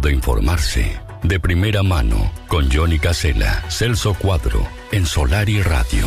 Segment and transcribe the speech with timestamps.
[0.00, 1.00] de informarse.
[1.22, 6.06] De primera mano, con Johnny Casella, Celso Cuadro, en Solar y Radio.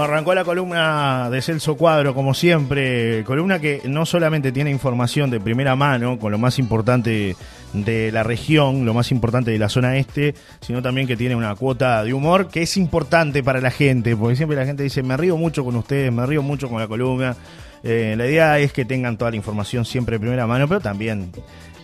[0.00, 5.38] Arrancó la columna de Celso Cuadro, como siempre, columna que no solamente tiene información de
[5.38, 7.36] primera mano, con lo más importante
[7.72, 11.54] de la región, lo más importante de la zona este, sino también que tiene una
[11.54, 15.16] cuota de humor que es importante para la gente, porque siempre la gente dice, me
[15.16, 17.36] río mucho con ustedes, me río mucho con la columna.
[17.84, 21.32] Eh, la idea es que tengan toda la información siempre de primera mano, pero también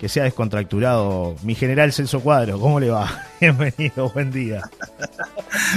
[0.01, 1.34] que sea descontracturado.
[1.43, 3.11] Mi general Celso Cuadro, ¿cómo le va?
[3.41, 4.62] Bienvenido, buen día.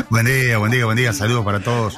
[0.10, 1.98] buen día, buen día, buen día, saludos para todos.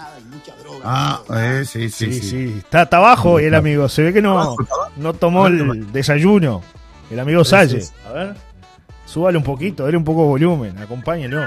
[0.85, 2.55] Ah, eh, sí, sí, sí, sí.
[2.57, 3.87] Está, está, abajo el amigo.
[3.87, 4.57] Se ve que no,
[4.97, 6.61] no tomó el desayuno.
[7.09, 7.83] El amigo Salle.
[8.07, 8.35] A ver.
[9.05, 10.77] Súbale un poquito, dale un poco de volumen.
[10.79, 11.45] Acompáñenlo.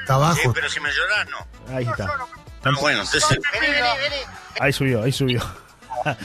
[0.00, 0.38] Está abajo.
[0.42, 1.74] Sí, pero si me lloras, no.
[1.74, 2.08] Ahí está.
[2.64, 3.38] Ah, bueno, entonces.
[4.60, 5.40] Ahí subió, ahí subió.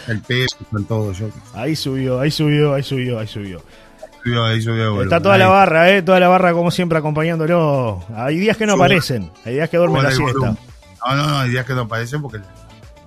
[0.08, 1.12] El peso con todo.
[1.14, 1.30] Yo.
[1.54, 3.64] Ahí subió, ahí subió, ahí subió, ahí subió.
[4.26, 8.04] Ahí subió Está toda la barra, eh, toda la barra como siempre acompañándolo.
[8.16, 10.55] Hay días que no aparecen, hay días que duermen la siesta.
[11.05, 12.40] No, no, no, hay días que no aparecen porque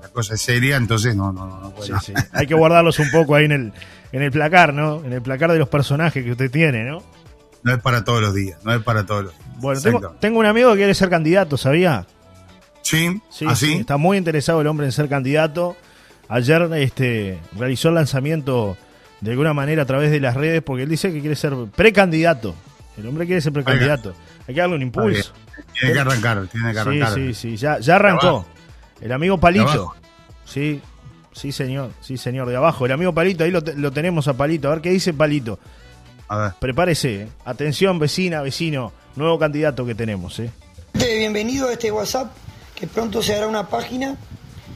[0.02, 2.12] la cosa es seria, entonces no, no, no, sí, sí.
[2.32, 3.72] Hay que guardarlos un poco ahí en el,
[4.12, 5.02] en el placar, ¿no?
[5.04, 7.02] En el placar de los personajes que usted tiene, ¿no?
[7.62, 9.46] No es para todos los días, no es para todos los días.
[9.56, 12.06] Bueno, tengo, un amigo que quiere ser candidato, ¿sabía?
[12.86, 13.74] Sí, sí, ¿Así?
[13.74, 15.76] ¿Ah, está muy interesado el hombre en ser candidato.
[16.28, 18.76] Ayer este, realizó el lanzamiento
[19.20, 22.54] de alguna manera a través de las redes porque él dice que quiere ser precandidato.
[22.96, 24.14] El hombre quiere ser precandidato.
[24.46, 25.32] Hay que darle un impulso.
[25.80, 27.14] Tiene que arrancar, tiene que arrancar.
[27.14, 28.46] Sí, sí, sí, ya, ya arrancó.
[29.00, 29.96] El amigo Palito.
[30.44, 30.80] Sí,
[31.32, 32.86] sí, señor, sí, señor, de abajo.
[32.86, 34.68] El amigo Palito, ahí lo, tenemos a Palito.
[34.68, 35.58] A ver qué dice Palito.
[36.28, 36.52] A ver.
[36.60, 37.22] Prepárese.
[37.22, 37.28] ¿eh?
[37.44, 38.92] Atención, vecina, vecino.
[39.16, 40.52] Nuevo candidato que tenemos, ¿eh?
[40.94, 42.30] Bienvenido a este WhatsApp,
[42.76, 44.16] que pronto se hará una página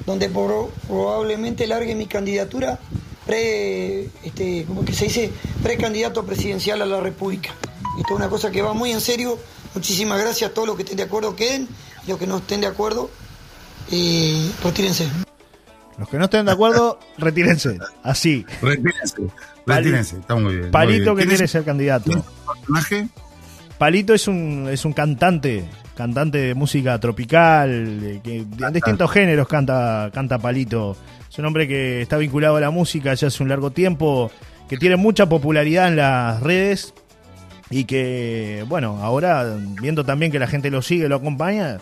[0.06, 2.80] donde probablemente largue mi candidatura
[3.26, 5.30] pre, este, como que se dice,
[5.62, 7.50] precandidato presidencial a la República.
[7.98, 9.38] Esto es una cosa que va muy en serio
[9.74, 11.68] Muchísimas gracias a todos los que estén de acuerdo queden,
[12.04, 13.08] y los que no estén de acuerdo,
[13.92, 15.08] eh, retírense.
[15.96, 17.78] Los que no estén de acuerdo, retírense.
[18.02, 18.44] Así.
[18.60, 19.16] Retírense.
[19.66, 20.70] Retírense, está muy bien.
[20.70, 22.10] Palito que quiere ser candidato.
[22.46, 23.08] personaje?
[23.80, 25.64] Palito es un, es un cantante,
[25.96, 30.98] cantante de música tropical, que en distintos géneros canta, canta Palito.
[31.30, 34.30] Es un hombre que está vinculado a la música ya hace un largo tiempo,
[34.68, 36.92] que tiene mucha popularidad en las redes
[37.70, 39.46] y que, bueno, ahora
[39.80, 41.78] viendo también que la gente lo sigue, lo acompaña,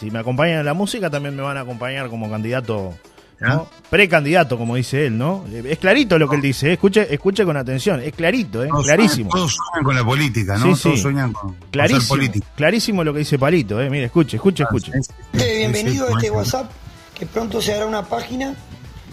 [0.00, 2.94] si me acompañan en la música también me van a acompañar como candidato,
[3.40, 3.68] ¿no?
[3.90, 5.44] Precandidato, como dice él, ¿no?
[5.52, 6.72] Es clarito lo que él dice, ¿eh?
[6.74, 8.68] escuche, escuche con atención, es clarito, ¿eh?
[8.82, 9.30] clarísimo.
[9.30, 10.76] todos sueñan con la política, ¿no?
[10.76, 13.90] todos sueñan con, clarísimo, Clarísimo lo que dice Palito, ¿eh?
[13.90, 14.92] Mire, escuche, escuche, ah, escuche.
[15.32, 16.70] bienvenido a este WhatsApp,
[17.14, 18.54] que pronto se hará una página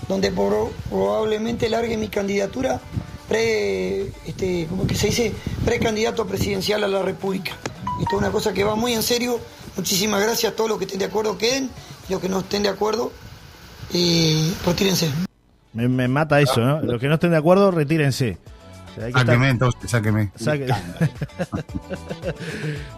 [0.07, 2.81] donde probablemente largue mi candidatura
[3.31, 5.33] pre, este, como que se dice,
[5.63, 7.53] precandidato presidencial a la República.
[8.01, 9.39] Esto es una cosa que va muy en serio.
[9.77, 11.69] Muchísimas gracias a todos los que estén de acuerdo, queden,
[12.09, 13.13] y los que no estén de acuerdo,
[13.93, 15.09] eh, retírense.
[15.73, 16.81] Me, mata eso, ¿no?
[16.81, 18.37] Los que no estén de acuerdo, retírense.
[19.13, 20.31] sáqueme, entonces, sáqueme.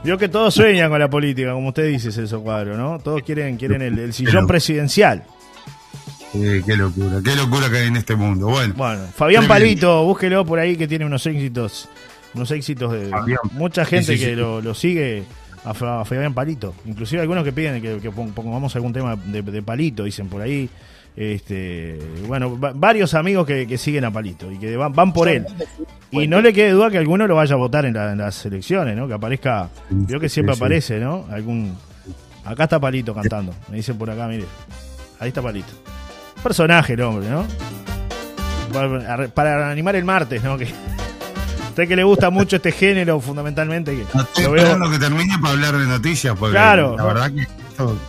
[0.03, 2.99] Vio que todos sueñan con la política, como usted dice, Celso Cuadro, ¿no?
[2.99, 5.23] Todos quieren, quieren el sillón presidencial
[6.33, 8.47] qué locura, qué locura que hay en este mundo.
[8.47, 11.89] Bueno, bueno Fabián Palito, búsquelo por ahí que tiene unos éxitos,
[12.33, 13.11] unos éxitos de
[13.51, 15.23] mucha gente que Lo, sigue
[15.65, 16.73] a, Fabián Palito.
[16.85, 20.69] Inclusive algunos que piden que, pongamos algún tema de, Palito, dicen por ahí.
[21.15, 25.45] Este, bueno, varios amigos que, siguen a Palito y que van, por él.
[26.11, 29.07] Y no le quede duda que alguno lo vaya a votar en, las elecciones, ¿no?
[29.07, 29.69] Que aparezca,
[30.07, 31.25] creo que siempre aparece, ¿no?
[31.29, 31.75] Algún
[32.45, 33.53] Acá está Palito cantando.
[33.69, 34.45] Me dicen por acá, mire.
[35.19, 35.73] Ahí está Palito.
[36.41, 37.45] Personaje el hombre, ¿no?
[39.33, 40.57] Para, animar el martes, ¿no?
[40.57, 40.67] Que
[41.73, 43.95] usted que le gusta mucho este género, fundamentalmente.
[43.95, 47.47] Que no estoy esperando que termine para hablar de noticias, porque claro, la verdad que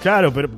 [0.03, 0.51] claro, pero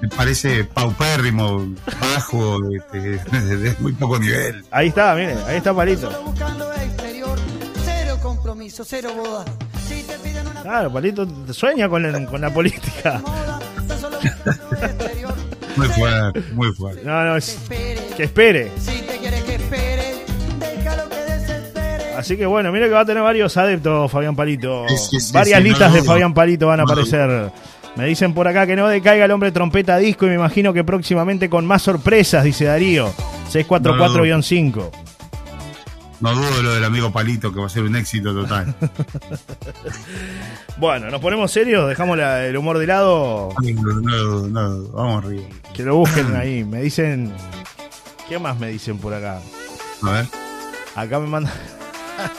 [0.00, 1.66] me parece paupérrimo,
[2.00, 3.18] bajo, de,
[3.56, 4.64] de, muy poco nivel.
[4.70, 6.08] Ahí está, mire, ahí está Palito.
[10.62, 13.20] Claro, Palito sueña con con la política.
[15.74, 17.02] Muy fuerte, muy fuerte.
[17.02, 17.40] No, no,
[18.14, 18.70] que espere.
[22.22, 24.86] Así que bueno, mira que va a tener varios adeptos Fabián Palito.
[25.32, 27.50] Varias listas de Fabián Palito van a aparecer.
[27.96, 30.84] Me dicen por acá que no decaiga el hombre trompeta disco y me imagino que
[30.84, 33.12] próximamente con más sorpresas, dice Darío.
[33.52, 34.90] 644-5.
[36.20, 38.72] No dudo lo del amigo Palito, que va a ser un éxito total.
[40.76, 41.88] bueno, ¿nos ponemos serios?
[41.88, 43.48] ¿Dejamos el humor de lado?
[43.60, 45.42] No, no, no, vamos arriba.
[45.74, 46.62] Que lo busquen ahí.
[46.62, 47.32] Me dicen
[48.28, 49.40] ¿Qué más me dicen por acá?
[50.02, 50.26] A ver.
[50.94, 51.52] Acá me mandan.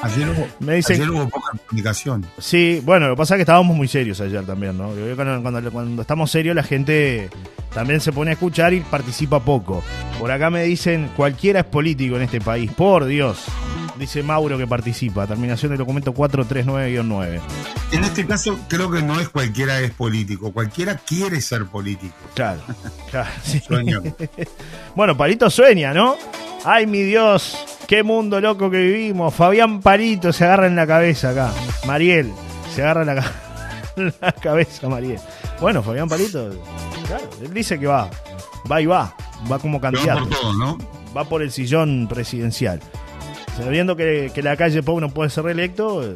[0.01, 2.25] Ayer hubo, me dicen, ayer hubo poca comunicación.
[2.37, 4.91] Sí, bueno, lo que pasa es que estábamos muy serios ayer también, ¿no?
[5.15, 7.29] Cuando, cuando, estamos serios la gente
[7.73, 9.83] también se pone a escuchar y participa poco.
[10.19, 13.45] Por acá me dicen, cualquiera es político en este país, por Dios.
[14.03, 17.39] Dice Mauro que participa, terminación del documento 439-9.
[17.93, 22.13] En este caso creo que no es cualquiera es político, cualquiera quiere ser político.
[22.35, 22.59] Claro,
[23.09, 23.29] claro.
[24.97, 26.17] bueno, Palito sueña, ¿no?
[26.65, 27.57] Ay, mi Dios,
[27.87, 29.33] qué mundo loco que vivimos.
[29.33, 31.53] Fabián Palito se agarra en la cabeza acá.
[31.87, 32.29] Mariel,
[32.75, 33.31] se agarra en la,
[34.19, 35.21] la cabeza, Mariel.
[35.61, 36.49] Bueno, Fabián Palito,
[37.07, 38.09] claro, él dice que va,
[38.69, 39.15] va y va,
[39.49, 40.25] va como candidato.
[40.25, 40.77] Va por todo, ¿no?
[41.15, 42.81] Va por el sillón presidencial.
[43.57, 46.13] Sabiendo que, que la calle Pau no puede ser reelecto,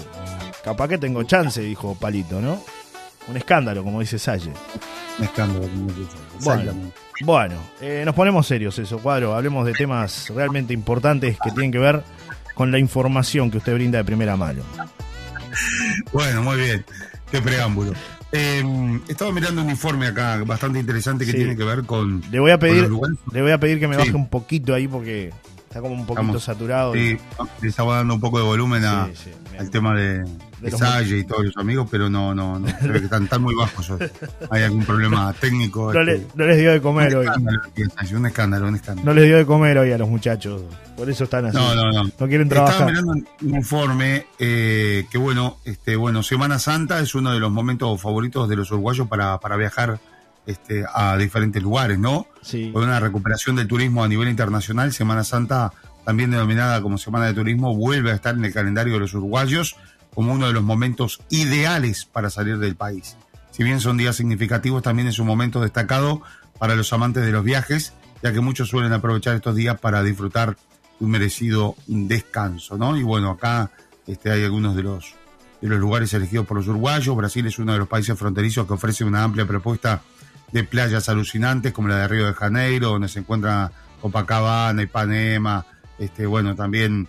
[0.63, 2.61] capaz que tengo chance, dijo Palito, ¿no?
[3.27, 4.51] Un escándalo, como dice Salle.
[5.19, 6.73] Un escándalo, como dice Bueno,
[7.21, 9.35] bueno, eh, nos ponemos serios eso, cuadro.
[9.35, 12.03] Hablemos de temas realmente importantes que tienen que ver
[12.53, 14.63] con la información que usted brinda de primera mano.
[16.13, 16.85] Bueno, muy bien.
[17.31, 17.93] Qué preámbulo.
[18.31, 18.63] Eh,
[19.07, 22.21] estaba mirando un informe acá bastante interesante que tiene que ver con.
[22.31, 22.89] Le voy a pedir,
[23.31, 25.31] le voy a pedir que me baje un poquito ahí porque
[25.67, 26.93] está como un poquito saturado.
[26.93, 27.17] Sí,
[27.61, 29.09] le estaba dando un poco de volumen a,
[29.59, 30.23] al tema de,
[30.61, 33.91] de Salle y todos los amigos, pero no, no, no, creo que están, muy bajos
[34.49, 35.93] Hay algún problema técnico.
[35.93, 37.25] No, este, no les dio de comer un hoy.
[37.25, 39.05] Escándalo, un escándalo, un escándalo.
[39.05, 40.61] No les dio de comer hoy a los muchachos.
[40.95, 41.57] Por eso están así.
[41.57, 42.03] No, no, no.
[42.17, 42.89] No quieren trabajar.
[42.89, 47.51] Estaba mirando un informe eh, que, bueno, este, bueno, Semana Santa es uno de los
[47.51, 49.99] momentos favoritos de los uruguayos para, para viajar
[50.47, 52.25] este, a diferentes lugares, ¿no?
[52.41, 52.71] Sí.
[52.71, 55.73] Con una recuperación del turismo a nivel internacional, Semana Santa,
[56.05, 59.75] también denominada como Semana de Turismo, vuelve a estar en el calendario de los uruguayos
[60.15, 63.17] como uno de los momentos ideales para salir del país.
[63.51, 66.21] Si bien son días significativos, también es un momento destacado
[66.57, 67.93] para los amantes de los viajes,
[68.23, 70.55] ya que muchos suelen aprovechar estos días para disfrutar
[70.99, 72.97] un merecido descanso, ¿no?
[72.97, 73.69] Y bueno, acá
[74.07, 75.13] este, hay algunos de los,
[75.61, 77.15] de los lugares elegidos por los uruguayos.
[77.15, 80.01] Brasil es uno de los países fronterizos que ofrece una amplia propuesta
[80.51, 83.71] de playas alucinantes, como la de Río de Janeiro, donde se encuentra
[84.01, 85.65] Copacabana, Ipanema,
[85.99, 87.07] este, bueno, también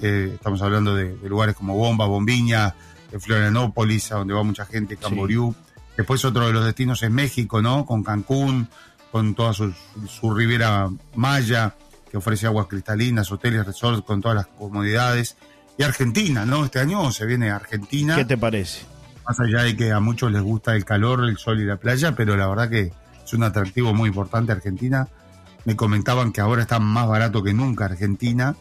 [0.00, 2.74] eh, estamos hablando de, lugares como Bomba, Bombiña,
[3.18, 5.54] Florianópolis, a donde va mucha gente, Camboriú.
[5.96, 7.84] Después otro de los destinos es México, ¿no?
[7.84, 8.68] Con Cancún,
[9.10, 9.74] con toda su,
[10.08, 11.74] su ribera maya,
[12.10, 15.36] que ofrece aguas cristalinas, hoteles, resorts con todas las comodidades.
[15.76, 16.64] Y Argentina, ¿no?
[16.64, 18.16] Este año se viene Argentina.
[18.16, 18.80] ¿Qué te parece?
[19.30, 22.16] Más allá de que a muchos les gusta el calor, el sol y la playa,
[22.16, 22.90] pero la verdad que
[23.24, 25.06] es un atractivo muy importante Argentina.
[25.64, 28.56] Me comentaban que ahora está más barato que nunca Argentina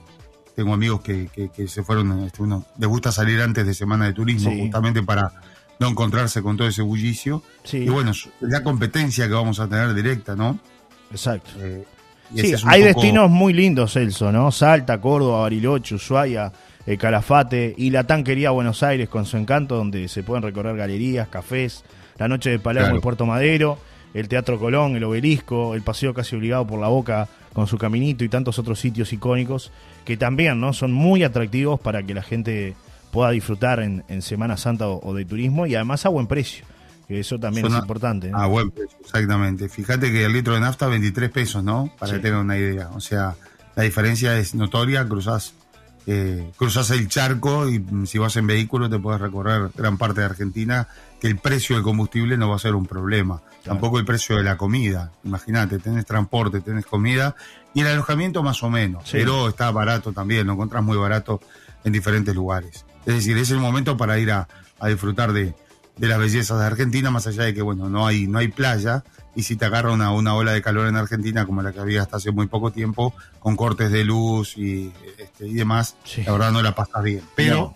[0.59, 4.51] tengo amigos que, se fueron, este, uno les gusta salir antes de semana de turismo,
[4.51, 5.31] justamente para
[5.79, 7.41] no encontrarse con todo ese bullicio.
[7.71, 8.11] Y bueno,
[8.41, 10.59] la competencia que vamos a tener directa, ¿no?
[11.11, 11.51] Exacto.
[11.59, 11.85] Eh,
[12.35, 14.51] sí, hay destinos muy lindos, Celso, ¿no?
[14.51, 16.51] Salta, Córdoba, Bariloche, Ushuaia,
[16.85, 20.75] el Calafate y la tan querida Buenos Aires con su encanto, donde se pueden recorrer
[20.75, 21.83] galerías, cafés,
[22.17, 23.77] la noche de Palermo y Puerto Madero,
[24.13, 28.23] el Teatro Colón, el Obelisco, el paseo casi obligado por la Boca con su caminito
[28.23, 29.71] y tantos otros sitios icónicos
[30.05, 30.73] que también ¿no?
[30.73, 32.75] son muy atractivos para que la gente
[33.11, 36.65] pueda disfrutar en, Semana Santa o, de turismo y además a buen precio,
[37.07, 38.31] que eso también es importante.
[38.33, 39.69] A buen precio, exactamente.
[39.69, 41.91] Fíjate que el litro de nafta 23 pesos, ¿no?
[41.97, 42.89] Para tener una idea.
[42.93, 43.35] O sea,
[43.75, 45.53] la diferencia es notoria, cruzas
[46.11, 50.21] eh, cruzas el charco y mm, si vas en vehículo te puedes recorrer gran parte
[50.21, 50.87] de Argentina,
[51.21, 53.43] que el precio del combustible no va a ser un problema.
[53.63, 55.11] Tampoco el precio de la comida.
[55.23, 57.35] Imagínate, tenés transporte, tenés comida
[57.75, 59.03] y el alojamiento más o menos.
[59.11, 61.41] Pero está barato también, lo encontrás muy barato
[61.83, 62.85] en diferentes lugares.
[63.05, 64.47] Es decir, es el momento para ir a,
[64.87, 65.53] disfrutar de,
[65.99, 69.03] las bellezas de Argentina, más allá de que, bueno, no hay, no hay playa.
[69.39, 72.01] Y si te agarra una, una ola de calor en Argentina, como la que había
[72.01, 76.51] hasta hace muy poco tiempo, con cortes de luz y, este, y demás, la verdad
[76.51, 77.23] no la pasas bien.
[77.35, 77.73] Pero,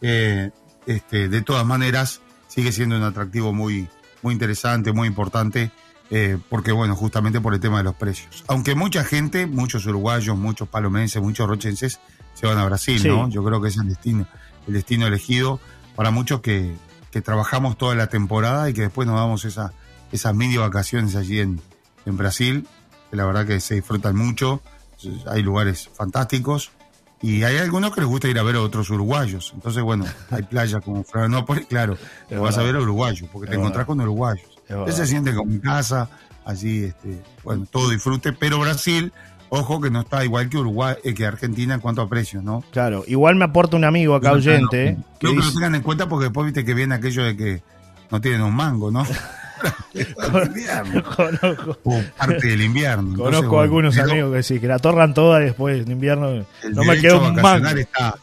[0.00, 0.50] eh,
[0.86, 3.86] este, de todas maneras, sigue siendo un atractivo muy,
[4.22, 5.70] muy interesante, muy importante,
[6.10, 8.42] eh, porque bueno, justamente por el tema de los precios.
[8.48, 12.00] Aunque mucha gente, muchos uruguayos, muchos palomenses, muchos rochenses
[12.34, 13.28] se van a Brasil, ¿no?
[13.28, 14.26] Yo creo que es el destino,
[14.66, 15.60] el destino elegido
[15.94, 16.74] para muchos que,
[17.12, 19.72] que trabajamos toda la temporada y que después nos damos esa,
[20.12, 21.60] esas mini vacaciones allí en,
[22.06, 22.66] en Brasil,
[23.10, 24.62] que la verdad que se disfrutan mucho,
[25.26, 26.72] hay lugares fantásticos
[27.20, 29.52] y hay algunos que les gusta ir a ver a otros uruguayos.
[29.54, 31.96] Entonces, bueno, hay playas como Florianópolis, claro,
[32.28, 34.48] te vas a ver a uruguayos, porque te encontrás con uruguayos.
[34.68, 36.08] Él se siente como en casa,
[36.44, 39.12] así, este, bueno, todo disfrute, pero Brasil,
[39.48, 42.62] ojo que no está igual que Uruguay, eh, que Argentina en cuanto a precios, ¿no?
[42.70, 44.96] Claro, igual me aporta un amigo acá oyente.
[45.18, 47.62] Creo que, lo tengan en cuenta porque después viste que viene aquello de que
[48.10, 49.04] no tienen un mango, ¿no?
[51.16, 51.78] conozco,
[52.16, 53.16] parte del invierno.
[53.16, 56.44] Conozco algunos amigos que sí, que la torran toda después de invierno.
[56.72, 58.14] No me quedo un Está,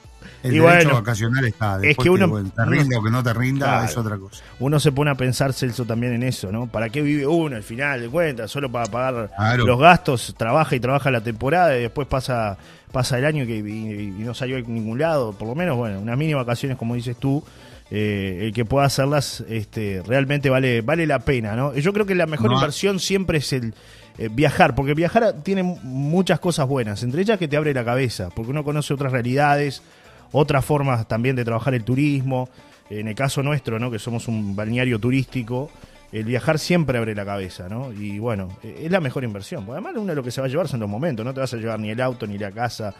[0.44, 1.80] el y derecho vacacional está.
[1.80, 4.44] Después es que uno, te rinda o que no te rinda es otra cosa.
[4.60, 6.68] Uno se pone a pensar, Celso, también en eso, ¿no?
[6.68, 8.52] ¿Para qué vive uno al final de cuentas?
[8.52, 12.58] Solo para pagar los gastos, trabaja y trabaja la temporada y después pasa
[12.92, 15.34] pasa el año que, y, no salió a ningún lado.
[15.34, 17.44] Por lo menos, bueno, unas mini vacaciones, como dices tú,
[17.92, 21.76] eh, el que pueda hacerlas este, realmente vale, vale la pena, ¿no?
[21.76, 23.76] Yo creo que la mejor inversión siempre es el
[24.18, 28.30] eh, viajar, porque viajar tiene muchas cosas buenas, entre ellas que te abre la cabeza,
[28.36, 29.84] porque uno conoce otras realidades,
[30.32, 32.50] otras formas también de trabajar el turismo.
[32.88, 33.90] En el caso nuestro, ¿no?
[33.90, 35.72] que somos un balneario turístico,
[36.12, 37.92] el viajar siempre abre la cabeza, ¿no?
[37.92, 39.66] Y bueno, es la mejor inversión.
[39.70, 41.54] Además, uno de lo que se va a llevar son los momentos, no te vas
[41.54, 42.94] a llevar ni el auto, ni la casa,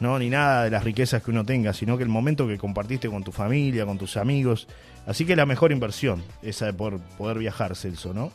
[0.00, 3.08] no ni nada de las riquezas que uno tenga, sino que el momento que compartiste
[3.08, 4.66] con tu familia, con tus amigos.
[5.06, 8.32] Así que la mejor inversión, esa de poder, poder viajar, Celso, ¿no?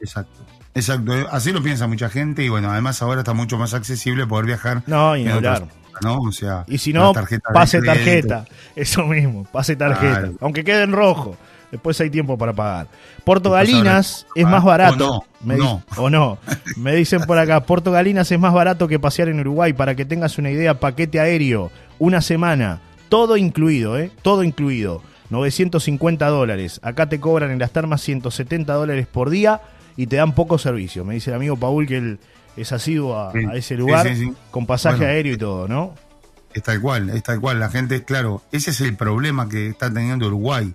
[0.00, 0.40] Exacto.
[0.72, 4.46] Exacto, así lo piensa mucha gente y bueno, además ahora está mucho más accesible poder
[4.46, 4.84] viajar.
[4.86, 5.66] No, y hablar.
[6.02, 6.18] ¿no?
[6.18, 7.12] O sea, y si no,
[7.52, 8.44] pase tarjeta,
[8.76, 11.36] eso mismo, pase tarjeta, aunque quede en rojo.
[11.70, 12.88] Después hay tiempo para pagar.
[13.24, 15.18] Puerto Galinas es más barato.
[15.18, 15.82] O no.
[15.96, 16.38] o no.
[16.76, 19.72] Me dicen por acá, Puerto Galinas es más barato que pasear en Uruguay.
[19.72, 24.10] Para que tengas una idea, paquete aéreo, una semana, todo incluido, ¿eh?
[24.22, 25.02] Todo incluido.
[25.30, 26.80] 950 dólares.
[26.82, 29.60] Acá te cobran en las termas 170 dólares por día
[29.96, 31.04] y te dan poco servicio.
[31.04, 32.18] Me dice el amigo Paul que él
[32.56, 34.06] es asiduo a, ese lugar
[34.50, 35.94] con pasaje aéreo y todo, ¿no?
[36.52, 37.60] Es tal cual, es tal cual.
[37.60, 40.74] La gente, claro, ese es el problema que está teniendo Uruguay.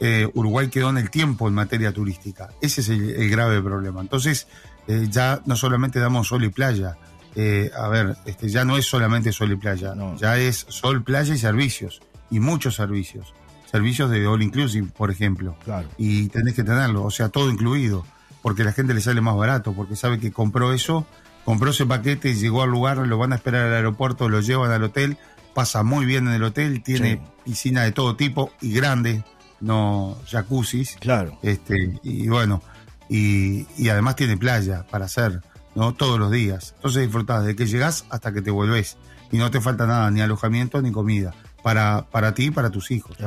[0.00, 2.48] Eh, Uruguay quedó en el tiempo en materia turística.
[2.60, 4.00] Ese es el, grave problema.
[4.00, 4.46] Entonces,
[4.86, 6.96] eh, ya no solamente damos sol y playa.
[7.34, 11.34] Eh, a ver, este, ya no es solamente sol y playa, ya es sol, playa
[11.34, 12.00] y servicios.
[12.30, 13.34] Y muchos servicios.
[13.70, 15.56] Servicios de all inclusive, por ejemplo.
[15.96, 18.04] Y tenés que tenerlo, o sea, todo incluido
[18.42, 21.06] porque la gente le sale más barato, porque sabe que compró eso,
[21.44, 24.70] compró ese paquete y llegó al lugar, lo van a esperar al aeropuerto, lo llevan
[24.72, 25.18] al hotel,
[25.54, 29.22] pasa muy bien en el hotel, tiene piscina de todo tipo y grande,
[29.60, 30.96] no jacuzzis.
[31.00, 31.38] Claro.
[31.42, 32.62] Este, y bueno,
[33.08, 35.42] y, además tiene playa para hacer,
[35.74, 35.94] ¿no?
[35.94, 36.72] Todos los días.
[36.76, 38.96] Entonces disfrutás de que llegás hasta que te vuelves.
[39.32, 41.34] Y no te falta nada, ni alojamiento ni comida.
[41.62, 43.18] Para, para ti y para tus hijos.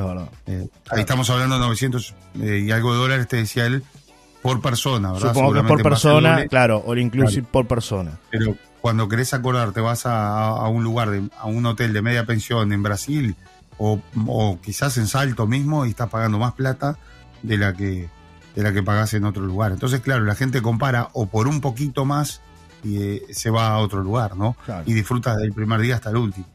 [0.46, 3.84] Eh, ahí estamos hablando de 900 eh, y algo de dólares, te decía él,
[4.42, 5.32] por persona, ¿verdad?
[5.32, 8.18] Supongo que por persona, claro, o inclusive por persona.
[8.30, 12.26] Pero cuando querés acordar, te vas a, un lugar, de, a un hotel de media
[12.26, 13.36] pensión en Brasil
[13.78, 16.96] o, quizás en Salto mismo y estás pagando más plata
[17.42, 18.08] de la que
[18.54, 19.72] de la que pagás en otro lugar.
[19.72, 22.40] Entonces, claro, la gente compara o por un poquito más
[22.84, 24.56] y eh, se va a otro lugar, ¿no?
[24.86, 26.46] Y disfruta del primer día hasta el último.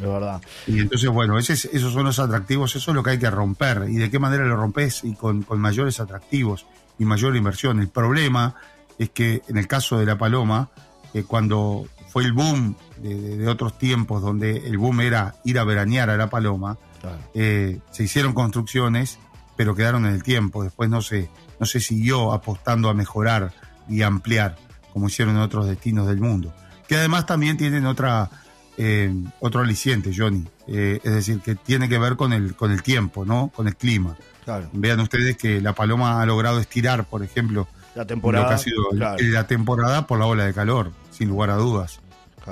[0.00, 0.42] de verdad.
[0.66, 3.86] Y entonces, bueno, ese esos son los atractivos, eso es lo que hay que romper.
[3.88, 5.04] ¿Y de qué manera lo rompes?
[5.04, 6.66] Y con, con mayores atractivos
[6.98, 7.80] y mayor inversión.
[7.80, 8.54] El problema
[8.98, 10.68] es que en el caso de la Paloma,
[11.14, 16.10] eh, cuando fue el boom de, otros tiempos, donde el boom era ir a veranear
[16.10, 16.78] a la Paloma,
[17.34, 19.18] eh, se hicieron construcciones,
[19.56, 20.64] pero quedaron en el tiempo.
[20.64, 23.52] Después no se, no se siguió apostando a mejorar
[23.88, 24.56] y ampliar,
[24.92, 26.52] como hicieron en otros destinos del mundo.
[26.86, 28.30] Que además también tienen otra,
[28.76, 30.44] eh, otro aliciente, Johnny.
[30.66, 33.52] es decir, que tiene que ver con el, con el tiempo, ¿no?
[33.54, 34.16] Con el clima.
[34.72, 38.58] Vean ustedes que la Paloma ha logrado estirar, por ejemplo, la temporada, lo que ha
[38.58, 42.00] sido la temporada por la ola de calor, sin lugar a dudas.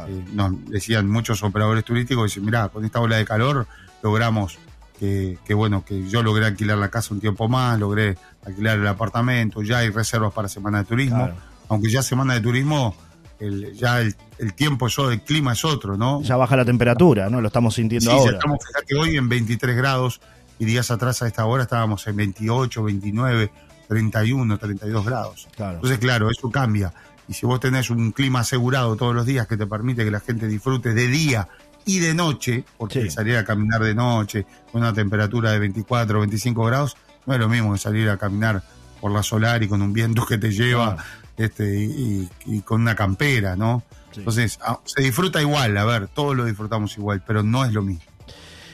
[0.09, 0.25] Eh,
[0.67, 3.67] decían muchos operadores turísticos, dicen, mira, con esta ola de calor
[4.03, 4.59] logramos
[4.99, 9.63] que, bueno, que yo logré alquilar la casa un tiempo más, logré alquilar el apartamento,
[9.63, 11.31] ya hay reservas para semana de turismo,
[11.69, 12.95] aunque ya semana de turismo,
[13.39, 14.15] el, ya el,
[14.55, 16.23] tiempo es el clima es otro, ¿no?
[16.23, 17.41] Ya baja la temperatura, ¿no?
[17.41, 18.31] Lo estamos sintiendo ahora.
[18.31, 20.21] Sí, estamos, fíjate, hoy en 23 grados,
[20.59, 23.51] y días atrás a esta hora estábamos en 28, 29,
[23.89, 25.49] 31, 32 grados.
[25.59, 26.93] Entonces, claro, eso cambia.
[27.29, 30.21] Y si vos tenés un clima asegurado todos los días que te permite que la
[30.21, 31.49] gente disfrute de día
[31.85, 36.65] y de noche, porque salir a caminar de noche con una temperatura de 24, 25
[36.65, 38.63] grados, no es lo mismo que salir a caminar
[39.01, 40.97] por la solar y con un viento que te lleva
[41.37, 42.29] este, y,
[42.65, 43.83] con una campera, ¿no?
[44.17, 47.83] Entonces, ah, se disfruta igual, a ver, todos lo disfrutamos igual, pero no es lo
[47.83, 48.05] mismo.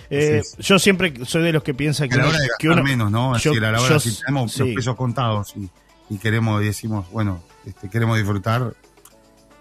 [0.09, 2.82] Eh, yo siempre soy de los que piensa que, a la hora de que uno,
[2.82, 3.37] menos, ¿no?
[3.38, 7.88] Yo, a la hora si tenemos los pesos contados y, queremos y decimos, bueno, este,
[7.88, 8.75] queremos disfrutar,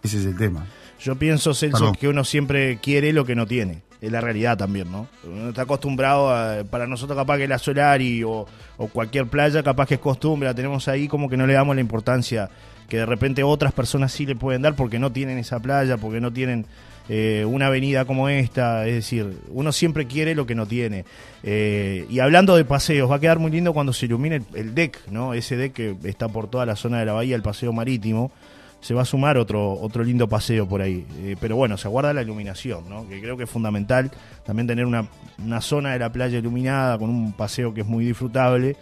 [0.04, 0.66] ese es el tema.
[1.00, 3.82] Yo pienso, Celso, que uno siempre quiere lo que no tiene.
[4.02, 5.08] Es la realidad también, ¿no?
[5.24, 9.88] Uno está acostumbrado a, para nosotros capaz que la Solari o, o cualquier playa capaz
[9.88, 12.50] que es costumbre, la tenemos ahí como que no le damos la importancia
[12.92, 16.20] que de repente otras personas sí le pueden dar porque no tienen esa playa, porque
[16.20, 16.66] no tienen
[17.14, 21.04] eh, una avenida como esta, es decir, uno siempre quiere lo que no tiene.
[21.44, 24.98] Eh, y hablando de paseos, va a quedar muy lindo cuando se ilumine el, deck,
[25.10, 25.34] ¿no?
[25.34, 28.32] Ese deck que está por toda la zona de la bahía, el paseo marítimo.
[28.80, 31.06] Se va a sumar otro, otro lindo paseo por ahí.
[31.18, 33.06] Eh, pero bueno, se aguarda la iluminación, ¿no?
[33.10, 34.10] Que creo que es fundamental
[34.46, 35.06] también tener una,
[35.38, 38.78] una zona de la playa iluminada con un paseo que es muy disfrutable.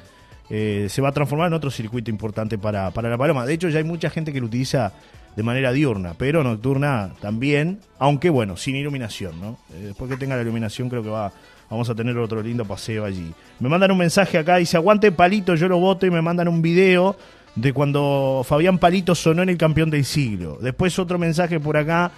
[0.50, 3.48] se va a transformar en otro circuito importante para, para la Paloma.
[3.48, 4.94] De hecho, ya hay mucha gente que lo utiliza
[5.36, 9.58] de manera diurna, pero nocturna también, aunque bueno, sin iluminación, ¿no?
[9.74, 11.32] Eh, después que tenga la iluminación creo que va,
[11.70, 13.32] vamos a tener otro lindo paseo allí.
[13.60, 16.62] Me mandan un mensaje acá, dice, aguante Palito, yo lo voto y me mandan un
[16.62, 17.16] video
[17.56, 20.58] de cuando Fabián Palito sonó en el campeón del siglo.
[20.62, 22.12] Después otro mensaje por acá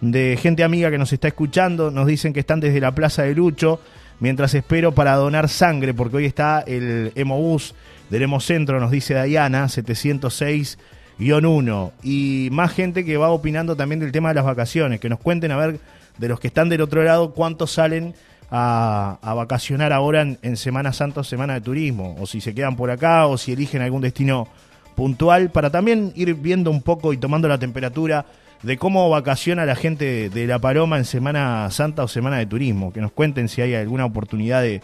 [0.00, 3.34] de gente amiga que nos está escuchando, nos dicen que están desde la Plaza de
[3.34, 3.80] Lucho,
[4.20, 7.74] mientras espero para donar sangre, porque hoy está el Hemobús
[8.10, 10.78] del Hemocentro, nos dice Diana, 706
[11.18, 11.92] guion 1.
[12.02, 15.52] Y más gente que va opinando también del tema de las vacaciones, que nos cuenten
[15.52, 15.80] a ver
[16.18, 18.14] de los que están del otro lado cuántos salen
[18.50, 22.90] a, vacacionar ahora en, Semana Santa o Semana de Turismo, o si se quedan por
[22.90, 24.48] acá, o si eligen algún destino
[24.94, 28.26] puntual, para también ir viendo un poco y tomando la temperatura
[28.62, 32.92] de cómo vacaciona la gente de La Paloma en Semana Santa o Semana de Turismo,
[32.92, 34.82] que nos cuenten si hay alguna oportunidad de,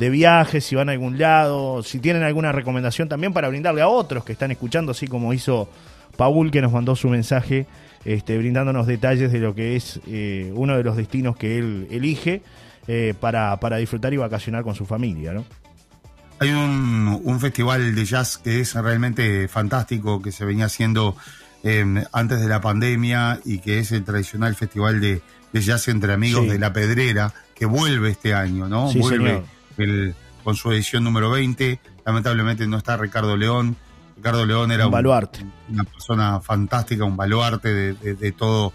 [0.00, 3.88] de viajes, si van a algún lado, si tienen alguna recomendación también para brindarle a
[3.88, 5.68] otros que están escuchando, así como hizo
[6.16, 7.66] Paul que nos mandó su mensaje,
[8.06, 12.40] este, brindándonos detalles de lo que es eh, uno de los destinos que él elige
[12.88, 15.44] eh, para, disfrutar y vacacionar con su familia, ¿no?
[16.38, 21.14] Hay un, festival de jazz que es realmente fantástico, que se venía haciendo
[21.62, 25.20] em, antes de la pandemia y que es el tradicional festival de,
[25.52, 28.90] jazz entre amigos de La Pedrera, que vuelve este año, ¿no?
[28.94, 29.42] vuelve
[30.44, 31.78] con su edición número 20.
[32.04, 33.76] Lamentablemente no está Ricardo León.
[34.16, 35.46] Ricardo León era un, baluarte.
[35.70, 38.74] una persona fantástica, un baluarte de, todo,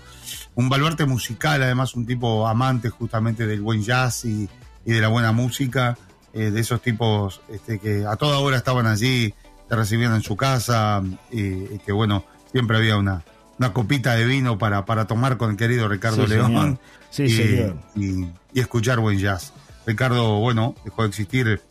[0.55, 4.49] un baluarte musical, además un tipo amante justamente del buen jazz y,
[4.85, 5.97] de la buena música,
[6.33, 9.35] eh, de esos tipos este, que a toda hora estaban allí,
[9.69, 13.23] te recibían en su casa y, que bueno, siempre había una,
[13.59, 16.79] una copita de vino para, para tomar con el querido Ricardo León
[17.17, 19.53] y, escuchar buen jazz.
[19.85, 21.61] Ricardo, bueno, dejó de existir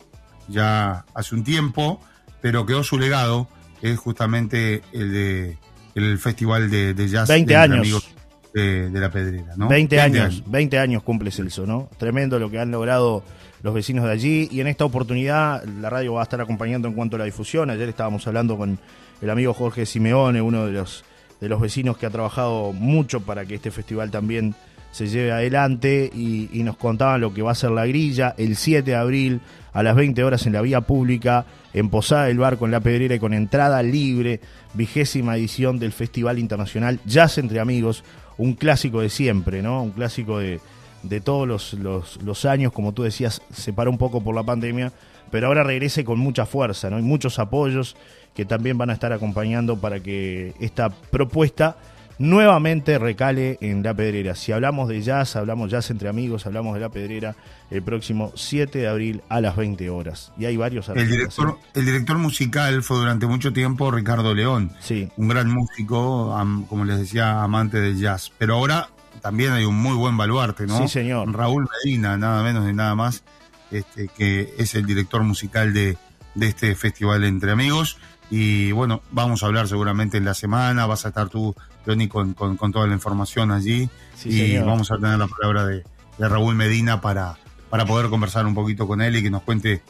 [0.47, 1.99] ya hace un tiempo,
[2.41, 3.47] pero quedó su legado,
[3.81, 5.57] que es justamente el de
[5.95, 8.13] el Festival de, Jazz 20 años.
[8.53, 9.69] de, la Pedrera, ¿no?
[9.69, 11.89] 20, años, 20 años cumple Celso, ¿no?
[11.97, 13.23] Tremendo lo que han logrado
[13.63, 16.93] los vecinos de allí y en esta oportunidad la radio va a estar acompañando en
[16.93, 17.69] cuanto a la difusión.
[17.69, 18.77] Ayer estábamos hablando con
[19.21, 21.03] el amigo Jorge Simeone, uno de los
[21.41, 24.55] de los vecinos que ha trabajado mucho para que este festival también
[24.95, 28.91] se lleve adelante y, nos contaban lo que va a ser la grilla el 7
[28.91, 29.41] de abril
[29.73, 33.13] a las 20 horas en la vía pública, en Posada del Barco, en La Pedrera
[33.13, 34.39] y con entrada libre,
[34.73, 38.05] vigésima edición del Festival Internacional Jazz Entre Amigos,
[38.37, 39.83] un clásico de siempre, ¿no?
[39.83, 40.61] Un clásico de,
[41.03, 44.43] de todos los, los, los, años, como tú decías, se paró un poco por la
[44.43, 44.93] pandemia,
[45.29, 46.95] pero ahora regrese con mucha fuerza, ¿no?
[46.95, 47.97] Hay muchos apoyos
[48.33, 51.75] que también van a estar acompañando para que esta propuesta
[52.17, 54.35] nuevamente recale en La Pedrera.
[54.35, 57.35] Si hablamos de jazz, hablamos jazz entre amigos, hablamos de La Pedrera
[57.71, 60.31] el próximo 7 de abril a las 20 horas.
[60.37, 64.71] Y hay varios el director, el director musical fue durante mucho tiempo Ricardo León.
[64.79, 65.09] Sí.
[65.17, 66.35] Un gran músico,
[66.69, 68.31] como les decía, amante del jazz.
[68.37, 68.89] Pero ahora
[69.21, 70.77] también hay un muy buen baluarte, ¿no?
[70.79, 71.31] Sí, señor.
[71.33, 73.23] Raúl Medina, nada menos ni nada más,
[73.71, 75.97] este, que es el director musical de,
[76.35, 77.97] de este festival Entre Amigos.
[78.29, 82.33] Y bueno, vamos a hablar seguramente en la semana, vas a estar tú, Johnny, con,
[82.33, 83.89] con, toda la información allí.
[84.23, 85.83] y vamos a tener la palabra de,
[86.17, 87.37] Raúl Medina para,
[87.69, 89.81] para poder conversar un poquito con él y que nos cuente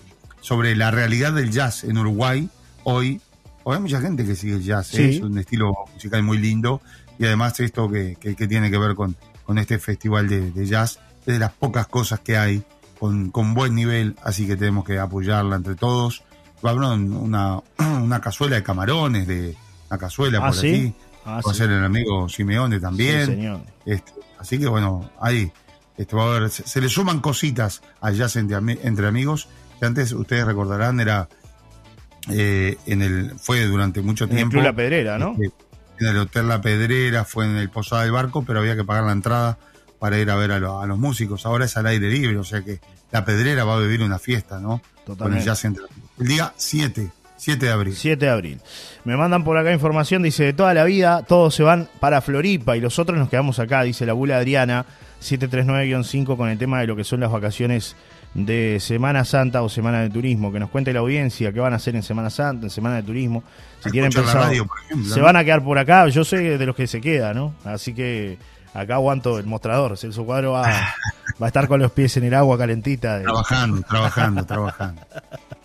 [0.41, 2.49] sobre la realidad del jazz en Uruguay
[2.83, 3.21] hoy.
[3.63, 5.09] Hoy hay mucha gente que sigue el jazz, ¿eh?
[5.09, 6.81] es un estilo musical muy lindo
[7.17, 11.25] y además esto que, que, tiene que ver con, con este festival de, jazz es
[11.25, 12.63] de las pocas cosas que hay
[12.99, 16.23] con, con buen nivel, así que tenemos que apoyarla entre todos
[16.65, 19.55] va a haber una, una cazuela de camarones, de
[19.89, 20.93] una cazuela ah, por aquí.
[21.25, 23.63] Ah, va a ser el amigo Simeone también.
[23.85, 25.51] Este, así que bueno, ahí
[25.97, 28.57] este, va a haber, se, le suman cositas allá entre,
[28.87, 29.47] entre amigos,
[29.79, 31.27] que antes ustedes recordarán era
[32.29, 34.57] eh, en el, fue durante mucho tiempo.
[34.57, 35.35] En La Pedrera, ¿no?
[35.39, 35.65] Este,
[35.99, 39.05] en el Hotel La Pedrera, fue en el Posada del Barco, pero había que pagar
[39.05, 39.57] la entrada
[39.99, 41.45] para ir a ver a, a los músicos.
[41.45, 42.79] Ahora es al aire libre, o sea que
[43.11, 44.81] La Pedrera va a vivir una fiesta, ¿no?
[45.05, 45.49] Totalmente.
[46.19, 47.95] el día 7, 7 de abril.
[47.95, 48.61] 7 de abril.
[49.03, 52.77] Me mandan por acá información, dice, de toda la vida todos se van para Floripa
[52.77, 54.85] y los otros nos quedamos acá, dice la bula Adriana,
[55.21, 57.95] 739-5 con el tema de lo que son las vacaciones
[58.33, 61.77] de Semana Santa o Semana de Turismo, que nos cuente la audiencia qué van a
[61.77, 63.43] hacer en Semana Santa, en Semana de Turismo,
[63.83, 64.51] si tienen pensado,
[65.05, 67.53] se van a quedar por acá, yo sé de los que se quedan, ¿no?
[67.63, 68.37] Así que
[68.75, 69.97] acá aguanto el mostrador.
[69.97, 70.63] Celso Cuadro va,
[71.41, 73.21] va a estar con los pies en el agua calentita.
[73.21, 75.01] Trabajando, trabajando, trabajando.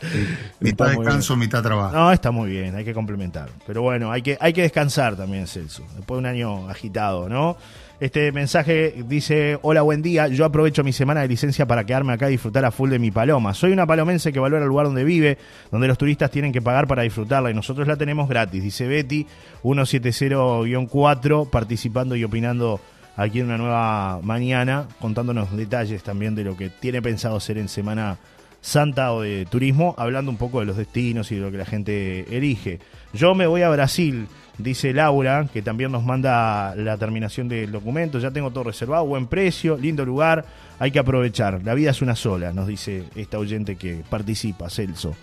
[0.61, 1.95] mitad descanso, mitad trabajo.
[1.95, 3.51] No, está muy bien, hay que complementar.
[3.67, 5.83] Pero bueno, hay que, hay que descansar también, Celso.
[5.97, 7.57] Después de un año agitado, ¿no?
[8.01, 12.29] Este mensaje dice, hola, buen día, yo aprovecho mi semana de licencia para quedarme acá
[12.29, 13.53] y disfrutar a full de mi paloma.
[13.53, 15.37] Soy una palomense que valora el lugar donde vive,
[15.71, 19.27] donde los turistas tienen que pagar para disfrutarla y nosotros la tenemos gratis, dice Betty,
[19.63, 22.81] 170-4, participando y opinando
[23.17, 27.69] aquí en una nueva mañana, contándonos detalles también de lo que tiene pensado hacer en
[27.69, 28.17] Semana
[28.61, 31.65] Santa o de turismo, hablando un poco de los destinos y de lo que la
[31.65, 32.79] gente elige.
[33.13, 38.19] Yo me voy a Brasil, dice Laura, que también nos manda la terminación del documento.
[38.19, 40.45] Ya tengo todo reservado, buen precio, lindo lugar,
[40.79, 41.63] hay que aprovechar.
[41.65, 45.15] La vida es una sola, nos dice esta oyente que participa, Celso.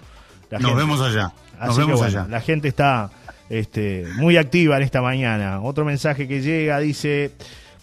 [0.49, 1.31] nos vemos allá.
[1.63, 2.27] Nos vemos allá.
[2.29, 3.11] La gente está
[3.49, 5.61] este, muy activa en esta mañana.
[5.61, 7.31] Otro mensaje que llega dice.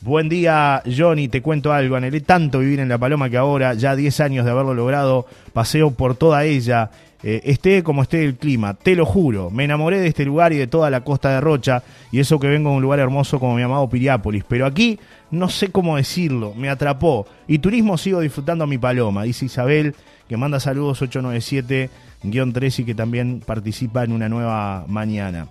[0.05, 1.29] Buen día, Johnny.
[1.29, 1.97] Te cuento algo.
[1.97, 5.93] Anhelé tanto vivir en La Paloma que ahora, ya 10 años de haberlo logrado, paseo
[5.93, 6.91] por toda ella.
[7.23, 9.49] Eh, esté como esté el clima, te lo juro.
[9.49, 11.83] Me enamoré de este lugar y de toda la costa de Rocha.
[12.13, 14.45] Y eso que vengo de un lugar hermoso como mi amado Piriápolis.
[14.47, 16.53] Pero aquí no sé cómo decirlo.
[16.55, 17.27] Me atrapó.
[17.49, 19.23] Y turismo sigo disfrutando a mi paloma.
[19.23, 19.95] Dice Isabel,
[20.29, 25.49] que manda saludos 897-3 y que también participa en una nueva mañana.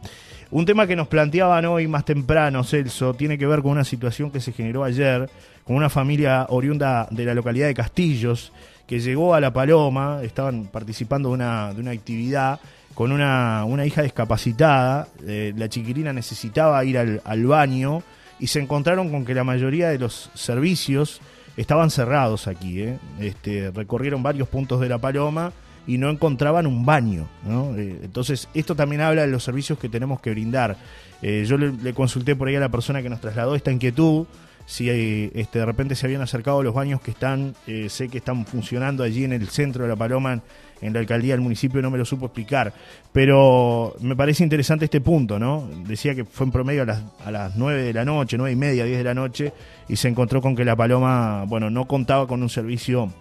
[0.54, 4.30] Un tema que nos planteaban hoy más temprano, Celso, tiene que ver con una situación
[4.30, 5.28] que se generó ayer
[5.64, 8.54] con una familia oriunda de la localidad de Castillos
[8.86, 12.60] que llegó a La Paloma, estaban participando de una, de una actividad
[12.94, 18.04] con una, una hija discapacitada, eh, la chiquilina necesitaba ir al, al baño
[18.40, 21.20] y se encontraron con que la mayoría de los servicios
[21.58, 22.80] estaban cerrados aquí.
[22.80, 23.00] ¿eh?
[23.20, 25.52] Este, recorrieron varios puntos de La Paloma
[25.88, 27.28] y no encontraban un baño.
[27.46, 27.76] ¿no?
[27.78, 30.78] Eh, entonces, esto también habla de los servicios que tenemos que brindar.
[31.22, 34.26] Eh, yo le, consulté por ahí a la persona que nos trasladó esta inquietud,
[34.66, 37.54] si eh, este, de repente se habían acercado los baños que están,
[37.90, 40.42] sé que están funcionando allí en el centro de La Paloma,
[40.82, 42.74] en la alcaldía del municipio, no me lo supo explicar.
[43.12, 45.70] Pero me parece interesante este punto, ¿no?
[45.86, 48.58] Decía que fue en promedio a las, a las 9 de la noche, nueve y
[48.58, 49.54] media, 10 de la noche,
[49.88, 53.12] y se encontró con que La Paloma, bueno, no contaba con un servicio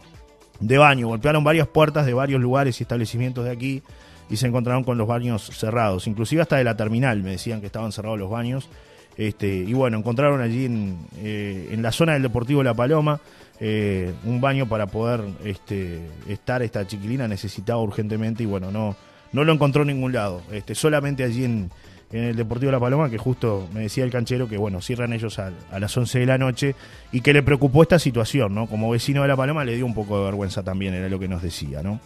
[0.61, 1.09] de baño.
[1.09, 3.83] Golpearon varias puertas de varios lugares y establecimientos de aquí
[4.31, 6.07] y se encontraron con los baños cerrados.
[6.07, 8.69] Inclusive hasta de la terminal me decían que estaban cerrados los baños.
[9.17, 13.21] Este, y bueno, encontraron allí en, eh, en la zona del Deportivo La Paloma
[13.65, 16.62] eh, un baño para poder este, estar.
[16.62, 18.97] Esta chiquilina necesitaba urgentemente y bueno, no,
[19.31, 20.43] no lo encontró en ningún lado.
[20.51, 21.71] Este, solamente allí en,
[22.12, 25.38] en el Deportivo La Paloma, que justo me decía el canchero que, bueno, cierran ellos
[25.38, 26.77] a, las 11 de la noche
[27.11, 28.66] y que le preocupó esta situación, ¿no?
[28.66, 31.29] Como vecino de La Paloma le dio un poco de vergüenza también, era lo que
[31.29, 32.01] nos decía, ¿no?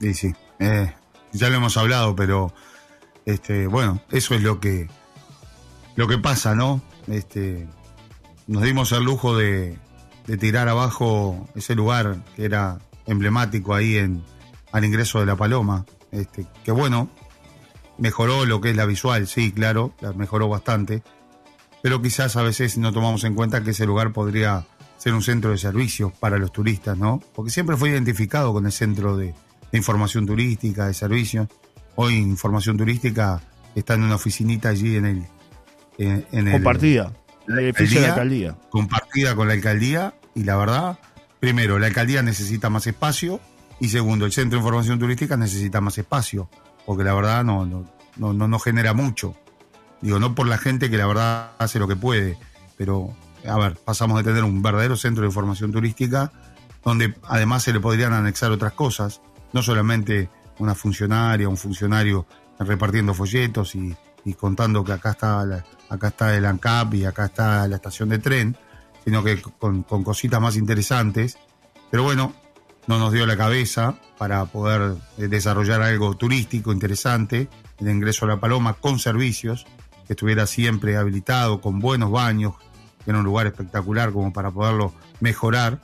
[0.00, 0.32] Sí, sí.
[0.58, 0.92] Eh,
[1.32, 2.52] ya lo hemos hablado, pero,
[3.26, 4.88] este, bueno, eso es lo que,
[5.96, 6.80] lo que pasa, ¿no?
[7.06, 7.66] Este,
[8.46, 9.76] nos dimos el lujo de,
[10.26, 14.22] de tirar abajo ese lugar que era emblemático ahí en,
[14.72, 15.84] al ingreso de La Paloma.
[16.12, 17.08] Este, que bueno,
[18.00, 21.02] mejoró lo que es la visual, sí, claro, la mejoró bastante,
[21.82, 25.50] pero quizás a veces no tomamos en cuenta que ese lugar podría ser un centro
[25.50, 27.22] de servicios para los turistas, ¿no?
[27.34, 29.34] Porque siempre fue identificado con el centro de,
[29.72, 31.48] información turística, de servicios.
[31.94, 33.40] Hoy información turística
[33.74, 35.26] está en una oficinita allí en el...
[35.98, 37.12] En, compartida,
[37.46, 38.56] el, de la alcaldía.
[38.70, 40.98] Compartida con la alcaldía y la verdad,
[41.40, 43.40] primero, la alcaldía necesita más espacio
[43.80, 46.48] y segundo, el centro de información turística necesita más espacio
[46.86, 47.84] porque la verdad no, no,
[48.16, 49.34] no, no, genera mucho.
[50.00, 52.38] Digo, no por la gente que la verdad hace lo que puede,
[52.76, 53.14] pero
[53.46, 56.32] a ver, pasamos de tener un verdadero centro de información turística
[56.84, 59.20] donde además se le podrían anexar otras cosas,
[59.52, 62.26] no solamente una funcionaria, un funcionario
[62.58, 63.96] repartiendo folletos y,
[64.38, 68.56] contando que acá está, acá está el ANCAP y acá está la estación de tren,
[69.04, 71.38] sino que con, con cositas más interesantes.
[71.90, 72.34] Pero bueno,
[72.90, 77.48] no nos dio la cabeza para poder eh, desarrollar algo turístico interesante,
[77.78, 79.64] el ingreso a La Paloma con servicios,
[80.08, 82.54] que estuviera siempre habilitado, con buenos baños,
[83.06, 85.80] en un lugar espectacular como para poderlo mejorar.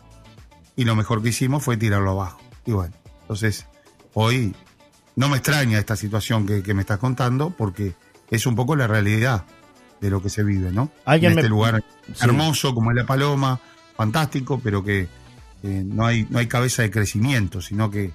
[0.74, 2.40] Y lo mejor que hicimos fue tirarlo abajo.
[2.66, 3.68] Y bueno, entonces
[4.12, 4.56] hoy
[5.14, 7.94] no me extraña esta situación que, me estás contando porque
[8.32, 9.44] es un poco la realidad
[10.00, 10.90] de lo que se vive, ¿no?
[11.06, 11.84] En este lugar
[12.20, 13.60] hermoso como es La Paloma,
[13.96, 15.08] fantástico, pero que
[15.62, 18.12] no, hay, no hay cabeza de crecimiento, sino que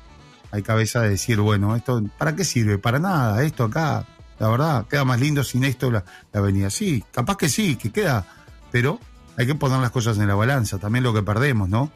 [0.52, 2.78] hay cabeza de decir, bueno, esto, ¿para qué sirve?
[2.78, 4.06] Para nada, esto acá,
[4.40, 6.70] la verdad, queda más lindo sin esto la, avenida.
[6.70, 8.26] Sí, capaz que sí, que queda,
[8.72, 9.00] pero
[9.38, 11.92] hay que poner las cosas en la balanza, también lo que perdemos, ¿no?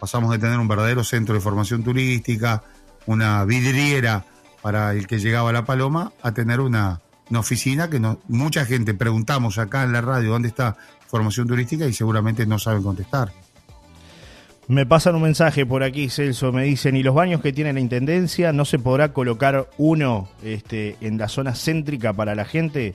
[0.00, 2.62] Pasamos de tener un verdadero centro de formación turística,
[3.06, 4.24] una vidriera
[4.62, 8.64] para el que llegaba a La Paloma, a tener una, una oficina que no, mucha
[8.64, 10.76] gente preguntamos acá en la radio dónde está
[11.08, 13.32] formación turística y seguramente no saben contestar.
[14.68, 17.80] Me pasan un mensaje por aquí, Celso, me dicen, ¿y los baños que tiene la
[17.80, 22.94] Intendencia no se podrá colocar uno este, en la zona céntrica para la gente?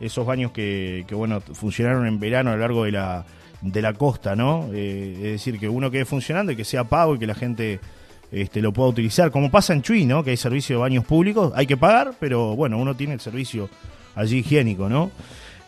[0.00, 3.24] Esos baños que, bueno, funcionaron en verano a lo largo de la,
[3.60, 4.68] de la costa, ¿no?
[4.74, 7.78] Eh, es decir, que uno quede funcionando y que sea pago y que la gente
[8.32, 9.30] este, lo pueda utilizar.
[9.30, 10.24] Como pasa en Chuy, ¿no?
[10.24, 13.70] Que hay servicio de baños públicos, hay que pagar, pero bueno, uno tiene el servicio
[14.16, 15.12] allí higiénico, ¿no?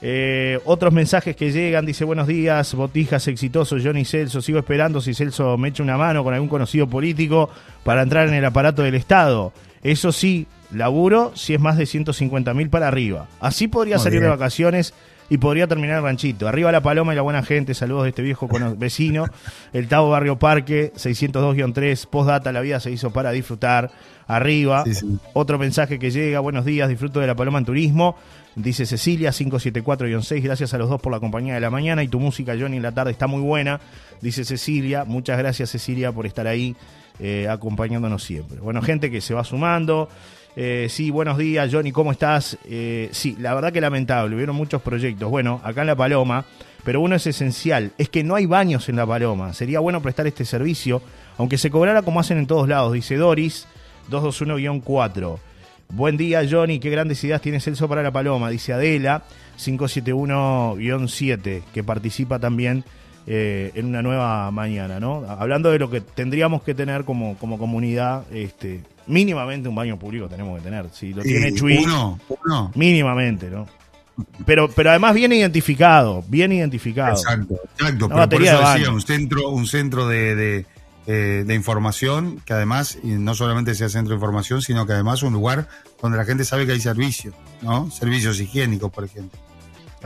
[0.02, 5.14] Eh, otros mensajes que llegan, dice buenos días, botijas exitoso, Johnny Celso, sigo esperando si
[5.14, 7.48] Celso me echa una mano con algún conocido político
[7.82, 9.52] para entrar en el aparato del Estado.
[9.82, 13.28] Eso sí, laburo si es más de 150 mil para arriba.
[13.40, 14.92] Así podría salir de vacaciones
[15.28, 16.46] y podría terminar el ranchito.
[16.46, 19.26] Arriba la paloma y la buena gente, saludos de este viejo vecino.
[19.72, 23.90] El Tavo Barrio Parque, 602-3, postdata, la vida se hizo para disfrutar.
[24.28, 24.82] Arriba,
[25.34, 28.16] otro mensaje que llega, buenos días, disfruto de la paloma en turismo.
[28.56, 32.18] Dice Cecilia, 574-6, gracias a los dos por la compañía de la mañana y tu
[32.18, 33.80] música, Johnny, en la tarde está muy buena.
[34.22, 36.74] Dice Cecilia, muchas gracias Cecilia por estar ahí
[37.18, 38.58] eh, acompañándonos siempre.
[38.58, 40.08] Bueno, gente que se va sumando.
[40.56, 42.56] Eh, sí, buenos días, Johnny, ¿cómo estás?
[42.64, 45.28] Eh, sí, la verdad que lamentable, hubieron muchos proyectos.
[45.28, 46.46] Bueno, acá en La Paloma,
[46.82, 49.52] pero uno es esencial, es que no hay baños en La Paloma.
[49.52, 51.02] Sería bueno prestar este servicio,
[51.36, 53.66] aunque se cobrara como hacen en todos lados, dice Doris,
[54.10, 55.40] 221-4.
[55.90, 56.78] Buen día, Johnny.
[56.78, 59.22] Qué grandes ideas tiene Celso para la Paloma, dice Adela,
[59.58, 62.84] 571-7, que participa también
[63.26, 65.24] eh, en una nueva mañana, ¿no?
[65.28, 70.28] Hablando de lo que tendríamos que tener como, como comunidad, este, mínimamente un baño público
[70.28, 70.86] tenemos que tener.
[70.92, 72.72] Si lo tiene Chuy, uno, uno.
[72.74, 73.66] mínimamente, ¿no?
[74.46, 77.16] Pero, pero además bien identificado, bien identificado.
[77.16, 78.08] Exacto, exacto.
[78.08, 80.64] Pero por eso decía, un centro, un centro de
[81.08, 85.22] eh, de información, que además y no solamente sea centro de información, sino que además
[85.22, 85.68] un lugar
[86.02, 87.88] donde la gente sabe que hay servicios, ¿no?
[87.92, 89.38] Servicios higiénicos, por ejemplo.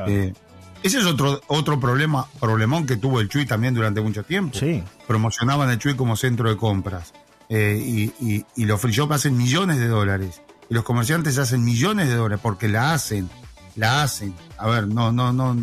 [0.07, 0.35] Eh,
[0.83, 4.59] ese es otro, otro problema, problemón que tuvo el Chuy también durante mucho tiempo.
[4.59, 4.83] Sí.
[5.07, 7.15] Promocionaban el Chuy como centro de compras.
[7.49, 10.43] Eh, y, y, los free shop hacen millones de dólares.
[10.69, 13.31] Y los comerciantes hacen millones de dólares porque la hacen,
[13.75, 14.35] la hacen.
[14.59, 15.57] A ver, no, no, no.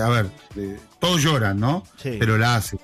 [0.00, 0.30] a ver,
[1.00, 1.82] todos lloran, ¿no?
[1.96, 2.16] Sí.
[2.20, 2.78] Pero la hacen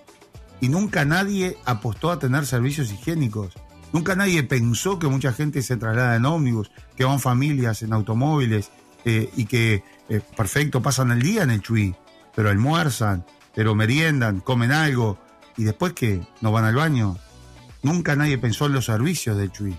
[0.63, 3.55] y nunca nadie apostó a tener servicios higiénicos.
[3.93, 8.71] Nunca nadie pensó que mucha gente se traslada en ómnibus, que van familias en automóviles
[9.05, 11.97] eh, y que, eh, perfecto, pasan el día en el Chuy,
[12.37, 15.19] pero almuerzan, pero meriendan, comen algo
[15.57, 17.17] y después que no van al baño.
[17.83, 19.77] Nunca nadie pensó en los servicios del Chuy.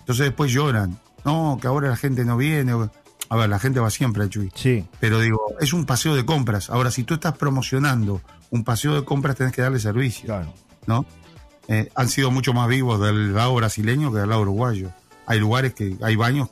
[0.00, 1.00] Entonces después lloran.
[1.24, 2.74] No, que ahora la gente no viene.
[3.28, 4.52] A ver, la gente va siempre al Chuy.
[4.54, 4.84] Sí.
[5.00, 6.70] Pero digo, es un paseo de compras.
[6.70, 10.26] Ahora, si tú estás promocionando un paseo de compras tenés que darle servicio.
[10.26, 10.52] Claro.
[10.86, 11.04] ¿No?
[11.68, 14.90] Eh, han sido mucho más vivos del lado brasileño que del lado uruguayo.
[15.26, 16.50] Hay lugares que hay baños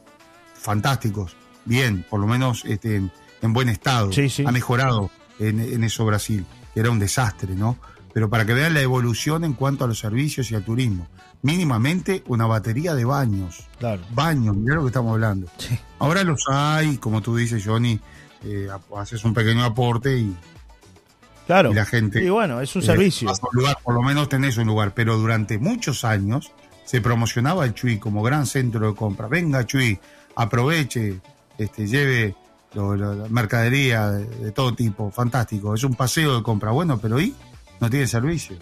[0.54, 4.12] fantásticos, bien, por lo menos este, en, buen estado.
[4.12, 4.44] Sí, sí.
[4.44, 7.76] Ha mejorado en, eso Brasil, era un desastre, ¿no?
[8.14, 11.08] Pero para que vean la evolución en cuanto a los servicios y al turismo.
[11.42, 13.66] Mínimamente una batería de baños.
[13.78, 14.02] Claro.
[14.12, 15.48] Baños, mira lo que estamos hablando.
[15.58, 15.78] Sí.
[15.98, 18.00] Ahora los hay, como tú dices, Johnny,
[18.44, 20.34] eh, haces un pequeño aporte y,
[21.46, 21.72] Claro.
[21.72, 22.24] Y la gente.
[22.24, 23.30] Y bueno, es un eh, servicio.
[23.52, 24.92] lugar, por lo menos tenés un lugar.
[24.94, 26.52] Pero durante muchos años
[26.84, 29.28] se promocionaba el Chuy como gran centro de compra.
[29.28, 29.98] Venga, Chuy,
[30.36, 31.20] aproveche,
[31.58, 32.34] este, lleve
[32.74, 35.10] la mercadería de, todo tipo.
[35.10, 35.74] Fantástico.
[35.74, 36.70] Es un paseo de compra.
[36.70, 37.34] Bueno, pero ¿y?
[37.84, 38.56] No tiene servicio.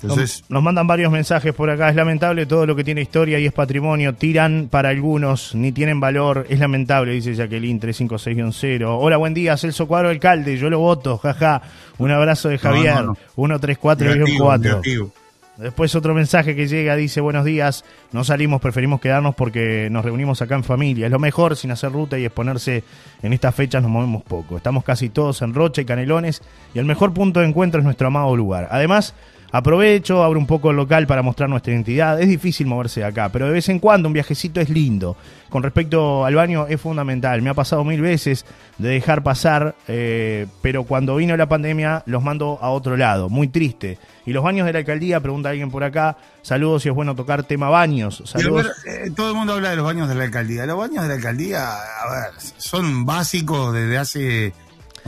[0.00, 1.90] Entonces, nos, mandan varios mensajes por acá.
[1.90, 4.14] Es lamentable todo lo que tiene historia y es patrimonio.
[4.14, 6.46] Tiran para algunos, ni tienen valor.
[6.48, 8.86] Es lamentable, dice Jacqueline 356-0.
[8.88, 10.56] Hola, buen día, Celso Cuadro, alcalde.
[10.56, 11.60] Yo lo voto, jaja.
[11.98, 13.04] Un abrazo de Javier,
[13.36, 15.12] 134-4.
[15.58, 20.40] Después otro mensaje que llega, dice, buenos días, no salimos, preferimos quedarnos porque nos reunimos
[20.40, 21.06] acá en familia.
[21.06, 22.84] Es lo mejor, sin hacer ruta y exponerse
[23.22, 24.56] en estas fechas nos movemos poco.
[24.56, 26.40] Estamos casi todos en Rocha y Canelones
[26.72, 28.68] y el mejor punto de encuentro es nuestro amado lugar.
[28.70, 29.14] Además,
[29.52, 32.18] Aprovecho, abro un poco el local para mostrar nuestra identidad.
[32.18, 35.14] Es difícil moverse de acá, pero de vez en cuando un viajecito es lindo.
[35.50, 37.42] Con respecto al baño es fundamental.
[37.42, 38.46] Me ha pasado mil veces
[38.78, 43.28] de dejar pasar, eh, pero cuando vino la pandemia los mando a otro lado.
[43.28, 43.98] Muy triste.
[44.24, 46.16] Y los baños de la alcaldía, pregunta alguien por acá.
[46.40, 48.22] Saludos si es bueno tocar tema baños.
[48.24, 48.70] Saludos.
[48.86, 50.64] Eh, todo el mundo habla de los baños de la alcaldía.
[50.64, 54.54] Los baños de la alcaldía, a ver, son básicos desde hace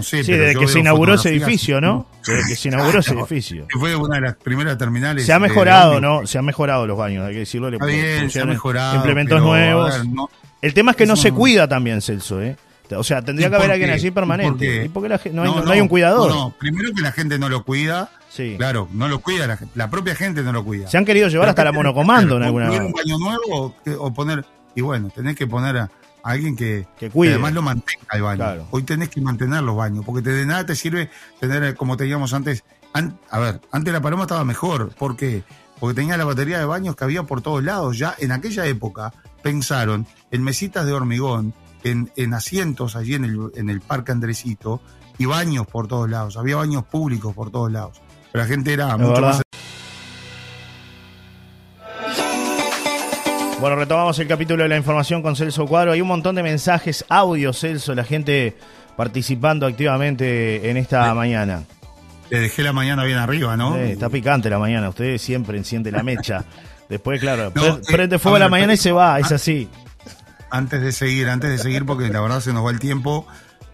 [0.02, 2.06] sí, desde que se inauguró ese edificio, ¿no?
[2.26, 3.66] Desde que se inauguró ese edificio.
[3.78, 5.26] Fue una de las primeras terminales.
[5.26, 6.26] Se ha mejorado, ¿no?
[6.26, 7.68] Se han mejorado los baños, hay que decirlo.
[7.68, 8.96] Está bien, se ha mejorado.
[8.96, 10.02] Implementos nuevos.
[10.62, 12.56] el tema es que no se cuida también, Celso, ¿eh?
[12.96, 14.90] O sea, tendría que haber alguien allí permanente.
[14.94, 16.30] ¿Y la, no, hay, no, hay un cuidador?
[16.30, 18.10] No, primero que la gente no lo cuida.
[18.28, 18.54] Sí.
[18.56, 20.88] Claro, no lo cuida, la, propia gente no lo cuida.
[20.88, 24.80] Se han querido llevar hasta la monocomando en alguna un baño nuevo o poner, y
[24.80, 25.90] bueno, tenés que poner a,
[26.24, 28.66] alguien que, además lo mantenga el baño.
[28.70, 32.64] Hoy tenés que mantener los baños, porque de nada te sirve tener, como teníamos antes,
[33.30, 35.44] a ver, antes la paloma estaba mejor, ¿por qué?
[35.78, 37.98] Porque tenía la batería de baños que había por todos lados.
[37.98, 43.50] Ya en aquella época pensaron en mesitas de hormigón, en, en asientos allí en el,
[43.54, 44.80] en el Parque Andresito,
[45.18, 46.38] y baños por todos lados.
[46.38, 48.00] Había baños públicos por todos lados.
[48.32, 49.42] Pero la gente era mucho más
[53.64, 55.92] Bueno, retomamos el capítulo de la información con Celso Cuadro.
[55.92, 58.54] Hay un montón de mensajes, audio, Celso, la gente
[58.94, 61.62] participando activamente en esta mañana.
[62.28, 63.74] Te dejé la mañana bien arriba, ¿no?
[63.76, 66.44] está picante la mañana, usted siempre enciende la mecha.
[66.90, 67.54] Después, claro,
[67.88, 69.66] prende fuego a la mañana y se va, es así.
[70.50, 73.26] Antes de seguir, antes de seguir, porque la verdad se nos va el tiempo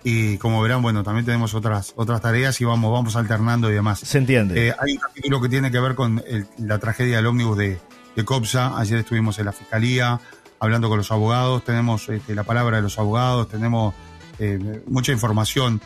[0.05, 3.98] y como verán, bueno, también tenemos otras otras tareas y vamos vamos alternando y demás.
[3.98, 4.68] Se entiende.
[4.68, 6.22] Eh, hay un capítulo que tiene que ver con
[6.59, 7.81] la tragedia del ómnibus de,
[8.16, 8.79] de COPSA.
[8.79, 10.20] Ayer estuvimos en la fiscalía
[10.61, 13.94] hablando con los abogados, tenemos este, la palabra de los abogados, tenemos
[14.38, 15.81] eh, mucha información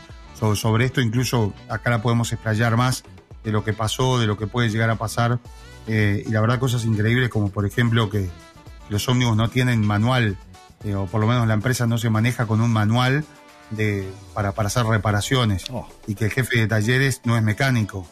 [0.53, 3.05] sobre, esto, incluso acá la podemos explayar más
[3.45, 5.39] de lo que pasó, de lo que puede llegar a pasar.
[5.87, 8.29] Eh, y la verdad, cosas increíbles como por ejemplo que
[8.89, 10.37] los ómnibus no tienen manual,
[10.83, 13.23] eh, o por lo menos la empresa no se maneja con un manual
[13.69, 15.87] de, para, para hacer reparaciones, oh.
[16.05, 18.05] y que el jefe de talleres no es mecánico.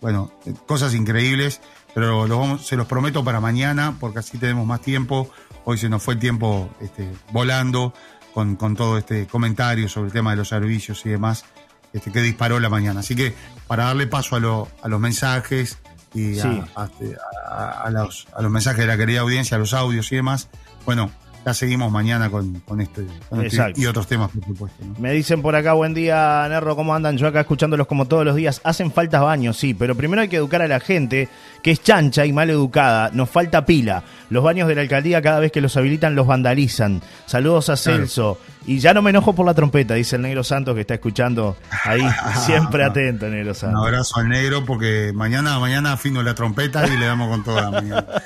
[0.00, 0.32] bueno,
[0.66, 1.60] cosas increíbles
[1.94, 5.30] pero vamos, se los prometo para mañana, porque así tenemos más tiempo.
[5.64, 7.92] Hoy se nos fue el tiempo este, volando
[8.34, 11.44] con, con, todo este comentario sobre el tema de los servicios y demás,
[11.92, 13.00] este, que disparó la mañana.
[13.00, 13.34] Así que
[13.66, 14.38] para darle paso a,
[14.84, 15.78] a los mensajes
[16.14, 20.16] y a, a, los, a los mensajes de la querida audiencia, a los audios y
[20.16, 20.48] demás,
[20.84, 21.10] bueno,
[21.44, 23.06] ya seguimos mañana con, con, este,
[23.42, 24.84] este y otros temas, por supuesto.
[24.98, 27.16] Me dicen por acá, buen día, Nerro, ¿cómo andan?
[27.16, 28.60] Yo acá escuchándolos como todos los días.
[28.64, 31.28] Hacen falta baños, sí, pero primero hay que educar a la gente
[31.62, 33.10] que es chancha y mal educada.
[33.12, 34.04] Nos falta pila.
[34.30, 37.02] Los baños de la alcaldía, cada vez que los habilitan, los vandalizan.
[37.26, 38.38] Saludos a Celso.
[38.64, 41.56] Y ya no me enojo por la trompeta, dice el Negro Santos que está escuchando
[41.84, 42.02] ahí.
[42.46, 43.80] Siempre atento, Negro Santos.
[43.80, 47.62] Un abrazo al Negro porque mañana, mañana afino la trompeta y le damos con toda
[47.62, 48.06] la mañana.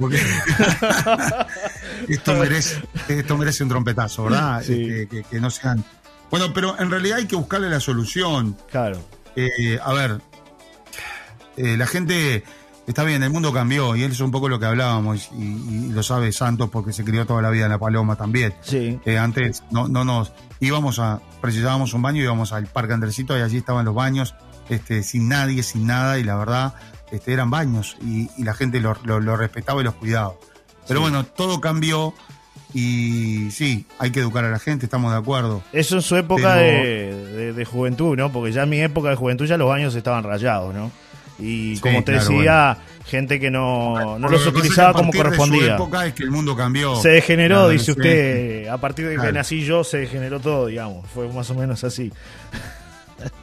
[0.00, 0.16] Porque
[2.08, 4.60] esto, merece, esto merece un trompetazo, ¿verdad?
[4.62, 5.84] Este, que, no sean.
[6.30, 8.56] Bueno, pero en realidad hay que buscarle la solución.
[8.70, 9.00] Claro.
[9.36, 10.20] Eh, a ver,
[11.56, 12.44] eh, la gente
[12.86, 16.02] Está bien, el mundo cambió y eso es un poco lo que hablábamos y, lo
[16.02, 18.54] sabe Santos porque se crió toda la vida en La Paloma también.
[18.60, 19.00] Sí.
[19.06, 23.40] Eh, antes no, no nos íbamos a, precisábamos un baño, íbamos al Parque Andresito y
[23.40, 24.34] allí estaban los baños,
[24.68, 26.74] este, sin nadie, sin nada y la verdad
[27.10, 28.94] este, eran baños y, la gente lo,
[29.36, 30.34] respetaba y los cuidaba.
[30.86, 32.12] Pero bueno, todo cambió
[32.74, 35.62] y sí, hay que educar a la gente, estamos de acuerdo.
[35.72, 38.32] Eso en su época de, de, juventud, ¿no?
[38.32, 40.90] Porque ya en mi época de juventud ya los baños estaban rayados, ¿no?
[41.38, 45.74] Y como te decía, gente que no, no los utilizaba como correspondía.
[45.74, 46.96] época es que el mundo cambió.
[46.96, 48.66] Se degeneró, dice usted.
[48.66, 51.06] A partir de que nací yo, se degeneró todo, digamos.
[51.08, 52.12] Fue más o menos así.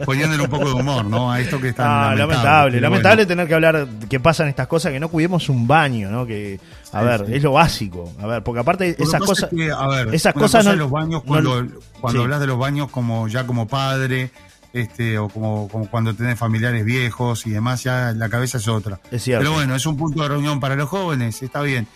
[0.05, 1.31] Poniéndole un poco de humor, ¿no?
[1.31, 2.11] A esto que está.
[2.11, 2.81] Ah, lamentable.
[2.81, 6.25] Lamentable, tener que hablar que pasan estas cosas, que no cuidemos un baño, ¿no?
[6.25, 6.59] Que,
[6.91, 8.13] a ver, es lo básico.
[8.21, 9.49] A ver, porque aparte esas cosas.
[10.11, 10.75] esas cosas no.
[10.75, 11.65] Los baños, cuando,
[11.99, 14.31] cuando hablas de los baños como ya como padre
[14.73, 18.99] este, o como, como, cuando tenés familiares viejos y demás, ya la cabeza es otra.
[19.11, 19.43] Es cierto.
[19.43, 21.87] Pero bueno, es un punto de reunión para los jóvenes, está bien.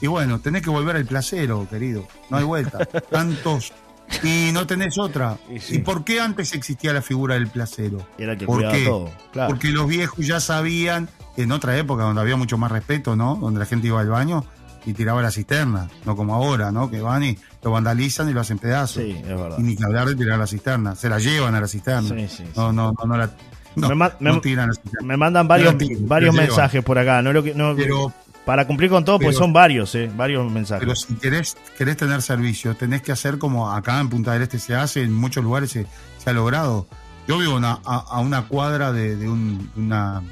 [0.00, 2.78] Y bueno, tenés que volver al placero, querido, no hay vuelta.
[3.10, 3.72] Tantos.
[4.22, 5.38] Y no tenés otra.
[5.48, 8.06] ¿Y, por qué antes existía la figura del placero?
[8.18, 8.84] Era que ¿Por qué?
[8.84, 9.10] Todo,
[9.48, 13.36] Porque los viejos ya sabían, en otra época donde había mucho más respeto, ¿no?
[13.36, 14.44] Donde la gente iba al baño,
[14.84, 16.90] y tiraba la cisterna, no como ahora, ¿no?
[16.90, 19.02] Que van y lo vandalizan y lo hacen pedazos.
[19.02, 19.56] Sí, es verdad.
[19.58, 22.08] Y ni que hablar de tirar la cisterna, se la llevan a la cisterna.
[22.08, 23.30] Sí, sí, no, no, no, no la
[23.74, 25.06] no, me, tiran la cisterna.
[25.06, 28.12] me mandan varios, varios mensajes por acá, no lo que no, pero,
[28.44, 30.84] para cumplir con todo, pues son varios, eh, varios mensajes.
[30.84, 34.58] Pero si querés, querés tener servicio, tenés que hacer como acá en Punta del Este
[34.58, 35.86] se hace, en muchos lugares se,
[36.18, 36.86] se ha logrado.
[37.28, 40.22] Yo vivo a, a, una cuadra de, de un, una,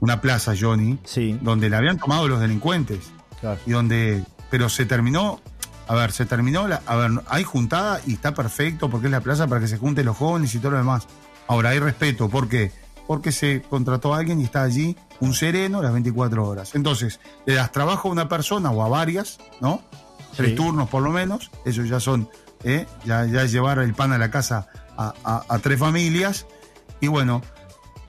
[0.00, 1.38] una plaza, Johnny, sí.
[1.40, 3.10] donde la habían tomado los delincuentes.
[3.66, 5.40] Y donde, pero se terminó,
[5.88, 9.20] a ver, se terminó, la, a ver, hay juntada y está perfecto porque es la
[9.20, 11.08] plaza para que se junten los jóvenes y todo lo demás.
[11.48, 12.70] Ahora, hay respeto, ¿por qué?
[13.06, 16.74] Porque se contrató a alguien y está allí un sereno las 24 horas.
[16.74, 19.82] Entonces, le das trabajo a una persona o a varias, ¿no?
[20.36, 22.30] Tres turnos por lo menos, ellos ya son,
[22.64, 22.86] ¿eh?
[23.04, 24.66] ya, ya llevar el pan a la casa
[24.96, 26.46] a, a tres familias.
[27.00, 27.42] Y bueno,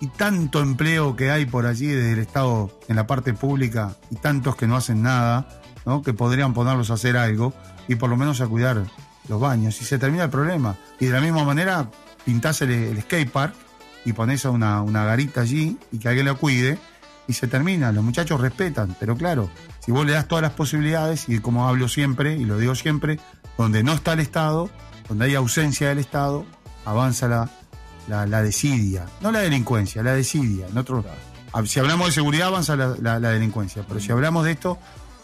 [0.04, 4.16] y tanto empleo que hay por allí desde el Estado en la parte pública y
[4.16, 5.48] tantos que no hacen nada,
[5.86, 6.02] ¿no?
[6.02, 7.54] que podrían ponerlos a hacer algo
[7.88, 8.84] y por lo menos a cuidar
[9.30, 10.76] los baños y se termina el problema.
[11.00, 11.90] Y de la misma manera
[12.26, 13.56] pintás el, skate park
[14.06, 16.78] y ponés una, una garita allí y que alguien la cuide
[17.28, 17.92] y se termina.
[17.92, 19.50] Los muchachos respetan, pero claro,
[19.80, 23.20] si vos le das todas las posibilidades, y como hablo siempre, y lo digo siempre,
[23.58, 24.70] donde no está el Estado,
[25.08, 26.46] donde hay ausencia del Estado,
[26.86, 27.50] avanza la,
[28.08, 29.06] la, desidia.
[29.22, 30.68] No la delincuencia, la desidia.
[31.66, 34.78] si hablamos de seguridad, avanza la, delincuencia, pero si hablamos de esto,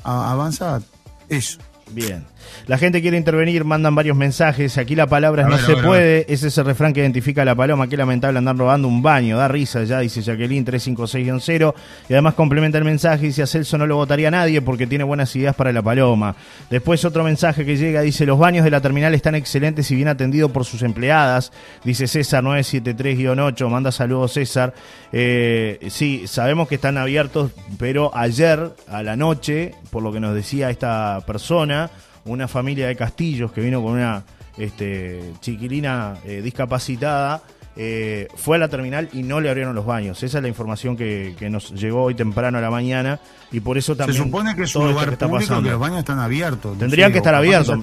[0.03, 0.81] avanza
[1.27, 1.59] eso.
[1.91, 2.23] Bien.
[2.67, 4.77] La gente quiere intervenir, mandan varios mensajes.
[4.77, 6.25] Aquí la palabra es no se puede.
[6.31, 7.87] Ese es el refrán que identifica a la paloma.
[7.87, 9.37] Qué lamentable andar robando un baño.
[9.37, 11.73] Da risa ya, dice Jacqueline 356-0.
[12.09, 13.25] Y además complementa el mensaje.
[13.25, 16.35] Dice a Celso no lo votaría nadie porque tiene buenas ideas para la paloma.
[16.69, 18.01] Después otro mensaje que llega.
[18.01, 21.51] Dice los baños de la terminal están excelentes y bien atendidos por sus empleadas.
[21.83, 23.67] Dice César 973-8.
[23.69, 24.73] Manda saludos César.
[25.11, 30.35] Eh, sí, sabemos que están abiertos, pero ayer a la noche, por lo que nos
[30.35, 31.78] decía esta persona,
[32.25, 34.23] una familia de castillos que vino con una
[34.57, 37.41] este, chiquilina eh, discapacitada.
[37.81, 40.21] Eh, fue a la terminal y no le abrieron los baños.
[40.21, 43.21] Esa es la información que, nos llegó hoy temprano a la mañana
[43.53, 44.17] y por eso también.
[44.17, 46.77] Se supone que es un lugar que público que los baños están abiertos.
[46.77, 47.77] Tendrían que estar abiertos.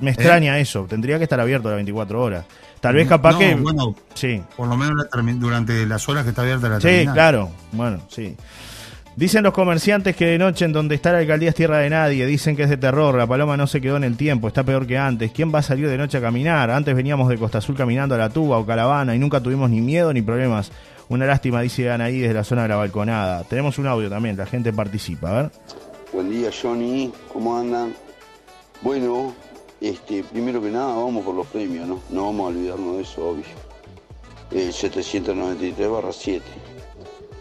[0.00, 0.62] Me, extraña ¿Eh?
[0.62, 0.86] eso.
[0.88, 2.46] Tendría que estar abierto las 24 horas.
[2.80, 3.54] Tal vez capaz que.
[3.56, 4.42] Bueno, sí.
[4.56, 5.06] Por lo menos
[5.38, 7.06] durante las horas que está abierta la terminal.
[7.06, 7.50] Sí, claro.
[7.72, 8.36] Bueno, sí.
[9.16, 12.24] Dicen los comerciantes que de noche en donde está la alcaldía es tierra de nadie,
[12.26, 14.86] dicen que es de terror, la paloma no se quedó en el tiempo, está peor
[14.86, 15.32] que antes.
[15.32, 16.70] ¿Quién va a salir de noche a caminar?
[16.70, 19.80] Antes veníamos de Costa Azul caminando a la tuba o caravana y nunca tuvimos ni
[19.80, 20.70] miedo ni problemas.
[21.08, 23.42] Una lástima, dice Anaí desde la zona de la balconada.
[23.44, 25.50] Tenemos un audio también, la gente participa, a ver.
[26.12, 27.94] Buen día Johnny, ¿cómo andan?
[28.80, 29.34] Bueno,
[29.80, 32.00] este, primero que nada vamos por los premios, ¿no?
[32.10, 33.44] No vamos a olvidarnos de eso, obvio.
[34.52, 36.44] El 793 barra 7.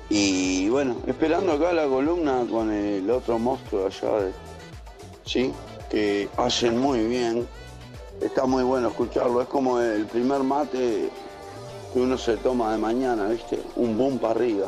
[0.10, 4.32] Y bueno, esperando acá la columna con el otro monstruo allá, de,
[5.24, 5.54] ¿sí?
[5.90, 7.48] Que hacen muy bien.
[8.20, 9.42] Está muy bueno escucharlo.
[9.42, 11.10] Es como el primer mate
[11.94, 13.60] que uno se toma de mañana, ¿viste?
[13.76, 14.68] Un boom para arriba.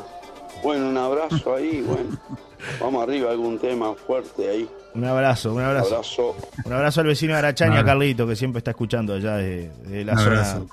[0.64, 2.18] Bueno, un abrazo ahí, bueno.
[2.80, 4.70] Vamos arriba, algún tema fuerte ahí.
[4.94, 6.02] Un abrazo, un abrazo.
[6.66, 9.72] Un abrazo al vecino de Arachaña, Carlito, que siempre está escuchando allá de,
[10.06, 10.66] la zona.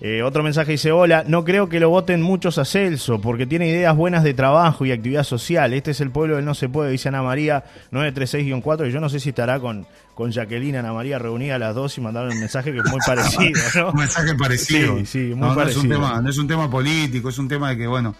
[0.00, 3.68] Eh, otro mensaje dice, hola, no creo que lo voten muchos a Celso, porque tiene
[3.68, 5.72] ideas buenas de trabajo y actividad social.
[5.72, 9.08] Este es el pueblo del no se puede, dice Ana María 936-4, y yo no
[9.08, 12.38] sé si estará con, con Jacqueline Ana María reunida a las dos y mandaron un
[12.38, 13.90] mensaje que es muy parecido.
[13.90, 14.98] un mensaje parecido.
[14.98, 15.68] Sí, sí, muy parecido.
[15.68, 18.14] es un tema, no es un tema político, es un tema de que, bueno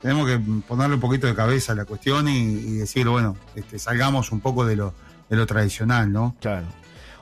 [0.00, 4.32] tenemos que ponerle un poquito de cabeza a la cuestión y, decir, bueno, este, salgamos
[4.32, 4.94] un poco de lo,
[5.28, 6.36] de lo tradicional, ¿no?
[6.40, 6.66] Claro.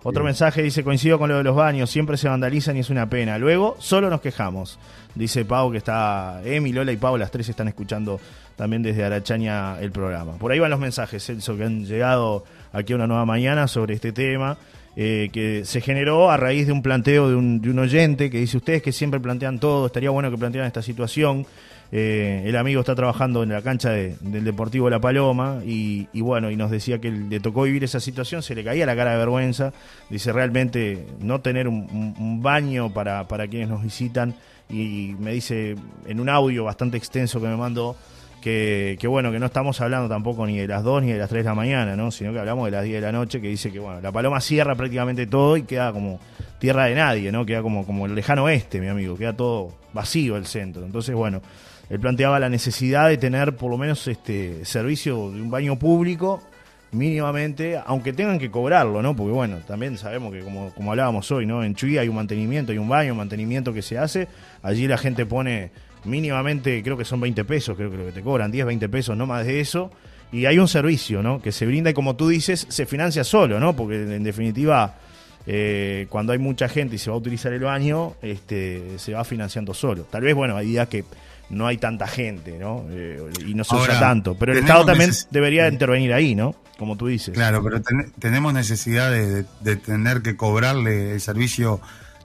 [0.08, 3.10] Otro mensaje dice, coincido con lo de los baños, siempre se vandalizan y es una
[3.10, 3.38] pena.
[3.38, 4.78] Luego, solo nos quejamos.
[5.16, 8.20] Dice Pau que está, Emi, Lola y Pau, las tres están escuchando
[8.54, 10.34] también desde Arachaña el programa.
[10.34, 13.94] Por ahí van los mensajes, Celso, que han llegado aquí a una nueva mañana sobre
[13.94, 14.56] este tema.
[14.98, 18.38] Eh, que se generó a raíz de un planteo de un, de un oyente que
[18.38, 21.46] dice ustedes que siempre plantean todo, estaría bueno que plantearan esta situación.
[21.92, 26.56] Eh, el amigo está trabajando en la cancha del Deportivo La Paloma y, bueno, y
[26.56, 29.72] nos decía que le tocó vivir esa situación, se le caía la cara de vergüenza,
[30.10, 34.34] dice realmente no tener un, baño para, para quienes nos visitan
[34.68, 35.76] y me dice
[36.06, 37.96] en un audio bastante extenso que me mandó
[38.46, 41.42] que, bueno, que no estamos hablando tampoco ni de las 2 ni de las 3
[41.42, 42.12] de la mañana, ¿no?
[42.12, 44.40] sino que hablamos de las 10 de la noche, que dice que bueno, la paloma
[44.40, 46.20] cierra prácticamente todo y queda como
[46.60, 47.44] tierra de nadie, ¿no?
[47.44, 50.84] Queda como, como el lejano oeste, mi amigo, queda todo vacío el centro.
[50.84, 51.42] Entonces, bueno,
[51.88, 56.42] él planteaba la necesidad de tener por lo menos este servicio de un baño público
[56.92, 59.14] mínimamente, aunque tengan que cobrarlo, ¿no?
[59.14, 61.62] Porque bueno, también sabemos que como, como hablábamos hoy, ¿no?
[61.62, 64.28] En Chuy hay un mantenimiento, hay un baño, un mantenimiento que se hace,
[64.62, 65.70] allí la gente pone
[66.04, 69.16] mínimamente, creo que son 20 pesos, creo que lo que te cobran, 10, 20 pesos,
[69.16, 69.90] no más de eso,
[70.32, 71.40] y hay un servicio, ¿no?
[71.40, 73.76] Que se brinda y como tú dices, se financia solo, ¿no?
[73.76, 74.94] Porque en definitiva,
[75.46, 79.24] eh, cuando hay mucha gente y se va a utilizar el baño, este, se va
[79.24, 80.04] financiando solo.
[80.04, 81.04] Tal vez, bueno, hay días que
[81.48, 82.84] no hay tanta gente, ¿no?
[82.90, 84.36] Eh, y no se usa tanto.
[84.36, 86.54] Pero el Estado también debería intervenir ahí, ¿no?
[86.78, 87.34] Como tú dices.
[87.34, 87.80] Claro, pero
[88.18, 89.44] tenemos necesidad de,
[89.76, 91.80] tener que cobrarle el servicio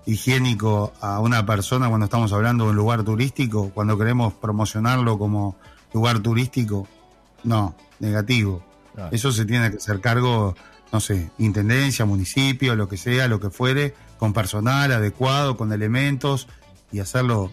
[0.05, 5.55] higiénico a una persona cuando estamos hablando de un lugar turístico, cuando queremos promocionarlo como
[5.93, 6.87] lugar turístico.
[7.43, 8.63] No, negativo.
[9.11, 10.55] Eso se tiene que hacer cargo,
[10.91, 16.47] no sé, intendencia, municipio, lo que sea, lo que fuere, con personal adecuado, con elementos
[16.91, 17.51] y hacerlo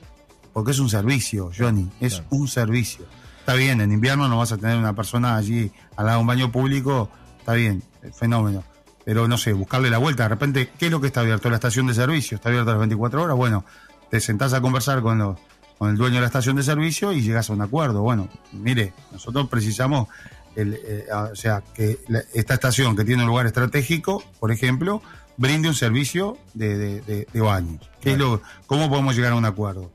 [0.59, 3.07] porque es un servicio, Johnny, es un servicio.
[3.39, 6.27] Está bien, en invierno no vas a tener una persona allí al lado de un
[6.27, 7.81] baño público, está bien,
[8.13, 8.65] fenómeno.
[9.05, 10.25] Pero no sé, buscarle la vuelta.
[10.25, 11.49] De repente, ¿qué es lo que está abierto?
[11.49, 12.35] La estación de servicio.
[12.35, 13.37] ¿Está abierta las 24 horas?
[13.37, 13.65] Bueno,
[14.11, 15.39] te sentás a conversar con,
[15.79, 18.03] con el dueño de la estación de servicio y llegas a un acuerdo.
[18.03, 20.09] Bueno, mire, nosotros precisamos,
[20.57, 22.01] el, eh, o sea, que
[22.35, 25.03] esta estación que tiene un lugar estratégico, por ejemplo,
[25.37, 27.89] brinde un servicio de, de, baños.
[28.01, 29.93] ¿Qué es lo, ¿Cómo podemos llegar a un acuerdo?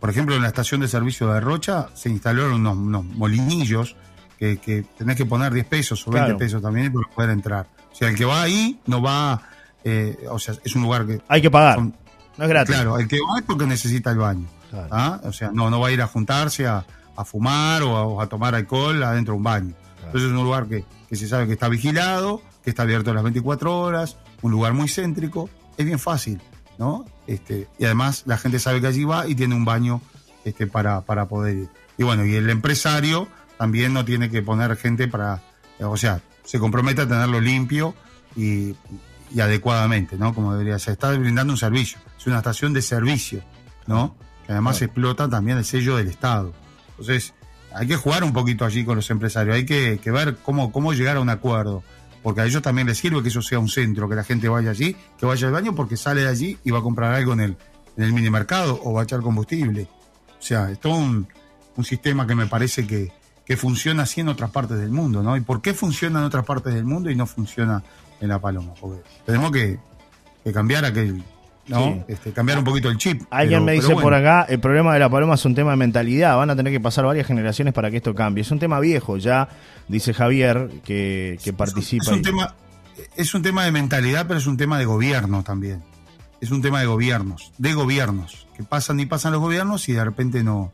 [0.00, 3.96] Por ejemplo, en la estación de servicio de Rocha se instalaron unos, molinillos
[4.38, 7.66] que, tenés que poner 10 pesos o 20 pesos también para poder entrar.
[7.92, 9.42] O sea, el que va ahí no va,
[9.84, 11.20] eh, o sea, es un lugar que...
[11.28, 11.92] Hay que pagar, no
[12.38, 12.74] es gratis.
[12.74, 14.46] Claro, el que va es porque necesita el baño.
[14.90, 15.20] ¿ah?
[15.24, 16.84] O sea, no, no va a ir a juntarse a,
[17.26, 19.74] fumar o a, tomar alcohol adentro de un baño.
[20.06, 23.22] Entonces es un lugar que, que se sabe que está vigilado, que está abierto las
[23.22, 26.40] 24 horas, un lugar muy céntrico, es bien fácil,
[26.80, 27.04] ¿no?
[27.26, 30.00] Este, y además la gente sabe que allí va y tiene un baño
[30.46, 31.68] este, para, para poder ir.
[31.98, 33.28] Y bueno, y el empresario
[33.58, 35.42] también no tiene que poner gente para,
[35.78, 37.94] o sea, se compromete a tenerlo limpio
[38.34, 38.74] y,
[39.38, 40.34] adecuadamente, ¿no?
[40.34, 40.92] Como debería ser.
[40.92, 43.42] Está brindando un servicio, es una estación de servicio,
[43.86, 44.16] ¿no?
[44.46, 46.54] Que además explota también el sello del Estado.
[46.92, 47.34] Entonces,
[47.74, 50.94] hay que jugar un poquito allí con los empresarios, hay que, que ver cómo, cómo
[50.94, 51.84] llegar a un acuerdo
[52.22, 54.70] porque a ellos también les sirve que eso sea un centro, que la gente vaya
[54.70, 57.40] allí, que vaya al baño porque sale de allí y va a comprar algo en
[57.40, 57.56] el,
[57.96, 59.88] en el mini mercado o va a echar combustible.
[60.38, 61.28] O sea, es todo un,
[61.82, 63.10] sistema que me parece que,
[63.46, 65.34] que, funciona así en otras partes del mundo, ¿no?
[65.34, 67.82] ¿Y por qué funciona en otras partes del mundo y no funciona
[68.20, 68.74] en La Paloma?
[68.78, 69.78] Porque tenemos que,
[70.44, 71.24] que cambiar aquel,
[71.70, 72.04] ¿no?
[72.08, 73.22] Este, cambiar un poquito el chip.
[73.30, 76.36] Alguien me dice por acá, el problema de la paloma es un tema de mentalidad,
[76.36, 78.42] van a tener que pasar varias generaciones para que esto cambie.
[78.42, 79.48] Es un tema viejo, ya
[79.88, 82.04] dice Javier que, participa.
[82.04, 82.54] Es un, tema,
[83.16, 85.82] es un tema de mentalidad, pero es un tema de gobierno también.
[86.40, 90.04] Es un tema de gobiernos, de gobiernos, que pasan y pasan los gobiernos y de
[90.04, 90.72] repente no,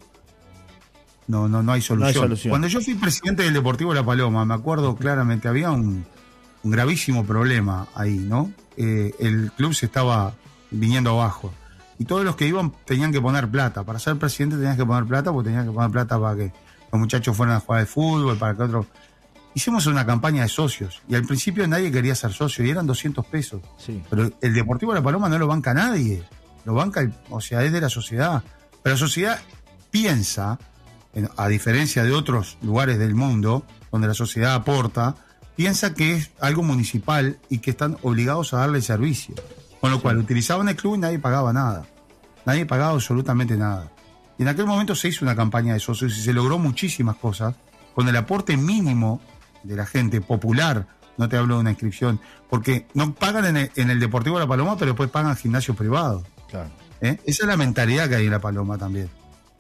[1.26, 2.38] no, no, no, hay, solución.
[2.48, 6.06] Cuando yo fui presidente del Deportivo La Paloma, me acuerdo claramente, había un,
[6.62, 8.52] gravísimo problema ahí, ¿no?
[8.76, 10.34] Eh, el club se estaba
[10.78, 11.52] viniendo abajo.
[11.98, 13.84] Y todos los que iban tenían que poner plata.
[13.84, 16.52] Para ser presidente tenías que poner plata porque tenías que poner plata para que
[16.92, 18.86] los muchachos fueran a jugar de fútbol, para que otros...
[19.54, 23.24] Hicimos una campaña de socios y al principio nadie quería ser socio y eran 200
[23.24, 23.62] pesos.
[23.78, 24.02] Sí.
[24.10, 26.22] Pero el Deportivo de La Paloma no lo banca nadie.
[26.66, 28.42] Lo banca, o sea, es de la sociedad.
[28.82, 29.40] Pero la sociedad
[29.90, 30.58] piensa,
[31.38, 35.14] a diferencia de otros lugares del mundo donde la sociedad aporta,
[35.56, 39.34] piensa que es algo municipal y que están obligados a darle servicio.
[39.80, 41.86] Con lo cual utilizaban el club y nadie pagaba nada.
[42.44, 43.92] Nadie pagaba absolutamente nada.
[44.38, 47.54] Y en aquel momento se hizo una campaña de socios y se logró muchísimas cosas
[47.94, 49.20] con el aporte mínimo
[49.62, 50.86] de la gente popular.
[51.16, 52.20] No te hablo de una inscripción,
[52.50, 56.24] porque no pagan en el, Deportivo de La Paloma, pero después pagan gimnasio privado.
[56.50, 56.70] Claro.
[57.00, 57.18] ¿Eh?
[57.24, 59.08] Esa es la mentalidad que hay en La Paloma también.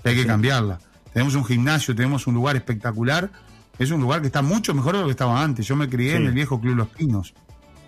[0.04, 0.78] hay que cambiarla.
[1.12, 3.30] Tenemos un gimnasio, tenemos un lugar espectacular.
[3.78, 5.66] Es un lugar que está mucho mejor de lo que estaba antes.
[5.66, 7.34] Yo me crié en el viejo Club Los Pinos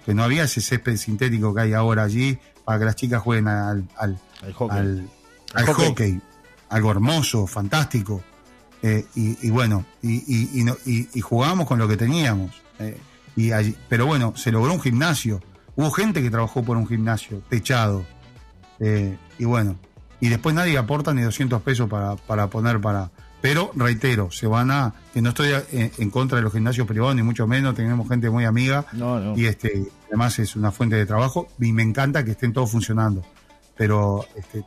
[0.09, 3.47] que no había ese césped sintético que hay ahora allí para que las chicas jueguen
[3.47, 4.19] al, al,
[4.55, 6.19] hockey.
[6.71, 8.23] Algo hermoso, fantástico.
[8.81, 12.53] Eh, y, bueno, y, y, jugábamos con lo que teníamos.
[12.79, 12.99] Eh,
[13.37, 15.43] y allí, pero bueno, se logró un gimnasio.
[15.77, 18.07] Hubo gente que trabajó por un gimnasio techado.
[18.81, 19.77] Eh, y bueno,
[20.21, 23.11] y después nadie aporta ni 200 pesos para, para poner para,
[23.41, 27.23] pero reitero, se van a, que no estoy en, contra de los gimnasios privados, ni
[27.23, 28.87] mucho menos, tenemos gente muy amiga
[29.37, 33.25] y este además es una fuente de trabajo y me encanta que estén todos funcionando.
[33.77, 34.59] Pero, este,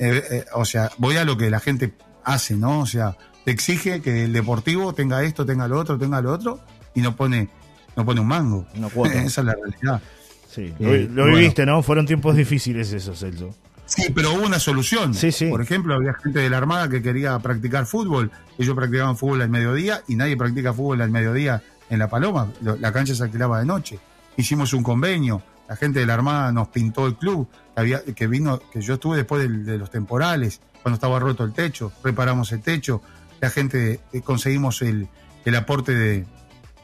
[0.00, 2.80] eh, eh, o sea, voy a lo que la gente hace, ¿no?
[2.80, 6.58] O sea, te exige que el deportivo tenga esto, tenga lo otro, tenga lo otro
[6.92, 7.48] y no pone,
[7.94, 8.66] no pone un mango.
[9.04, 10.02] Esa es la realidad.
[10.48, 11.82] Sí, eh, lo, viviste, ¿no?
[11.82, 13.54] Fueron tiempos difíciles esos, Celso.
[13.86, 15.14] Sí, pero hubo una solución.
[15.14, 15.46] Sí, sí.
[15.48, 18.30] Por ejemplo, había gente de la Armada que quería practicar fútbol.
[18.58, 22.52] Ellos practicaban fútbol al mediodía y nadie practica fútbol al mediodía en La Paloma.
[22.60, 23.98] La cancha se alquilaba de noche.
[24.36, 25.40] Hicimos un convenio.
[25.68, 27.48] La gente de la Armada nos pintó el club.
[27.74, 31.52] Que, había, que vino, que yo estuve después de, los temporales, cuando estaba roto el
[31.52, 31.92] techo.
[32.02, 33.02] Reparamos el techo.
[33.40, 35.08] La gente eh, conseguimos el,
[35.44, 36.26] el aporte de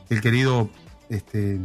[0.08, 0.70] el querido
[1.08, 1.58] este,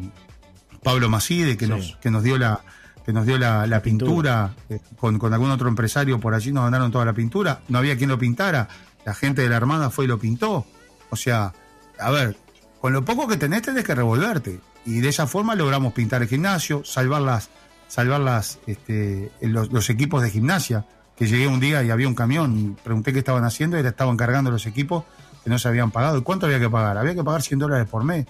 [0.82, 2.62] Pablo Macide, que, nos, que nos dio la,
[3.08, 6.92] que nos dio la, pintura, eh, con, con, algún otro empresario por allí nos mandaron
[6.92, 8.68] toda la pintura, no había quien lo pintara,
[9.06, 10.66] la gente de la Armada fue y lo pintó.
[11.10, 11.54] O sea,
[11.98, 12.36] a ver,
[12.82, 14.60] con lo poco que tenés tenés que revolverte.
[14.86, 17.50] Y de esa forma logramos pintar el gimnasio, salvar las,
[17.88, 20.86] salvar las, este, los, equipos de gimnasia.
[21.16, 23.90] Que llegué un día y había un camión, y pregunté qué estaban haciendo y le
[23.90, 25.06] estaban cargando los equipos
[25.46, 26.18] que no se habían pagado.
[26.18, 26.98] ¿Y cuánto había que pagar?
[26.98, 28.28] Había que pagar 100 dólares por mes.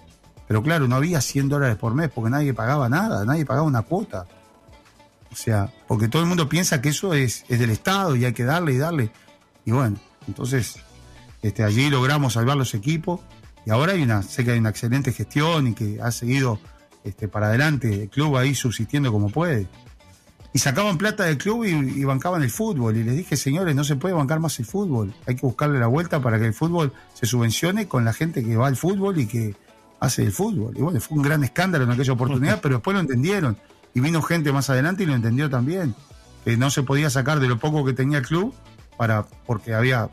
[0.47, 3.81] Pero claro, no había 100 dólares por mes porque nadie pagaba nada, nadie pagaba una
[3.81, 4.27] cuota.
[5.37, 8.33] O sea, porque todo el mundo piensa que eso es, es del Estado y hay
[8.33, 9.11] que darle y darle.
[9.65, 10.77] Y bueno, entonces
[11.43, 13.21] este, allí logramos salvar los equipos
[13.63, 16.59] y ahora hay una, sé que hay una excelente gestión y que ha seguido
[17.03, 19.67] este, para adelante el club ahí subsistiendo como puede.
[20.53, 22.97] Y sacaban plata del club y, bancaban el fútbol.
[22.97, 25.13] Y les dije, señores, no se puede bancar más el fútbol.
[25.27, 28.57] Hay que buscarle la vuelta para que el fútbol se subvencione con la gente que
[28.57, 29.55] va al fútbol y que
[29.99, 30.73] hace el fútbol.
[30.75, 33.55] Y bueno, fue un gran escándalo en aquella oportunidad, pero después lo entendieron.
[33.97, 35.95] Y vino gente más adelante y lo entendió también,
[36.45, 38.53] que no se podía sacar de lo poco que tenía el club
[38.95, 40.07] para porque había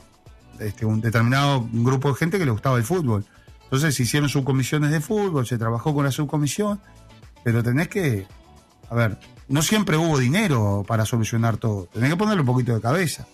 [0.59, 3.27] este, un determinado grupo de gente que le gustaba el fútbol.
[3.65, 6.81] Entonces se hicieron subcomisiones de fútbol, se trabajó con la subcomisión,
[7.43, 8.27] pero tenés que,
[8.89, 9.19] a ver,
[9.49, 13.27] no siempre hubo dinero para solucionar todo, tenés que ponerle un poquito de cabeza,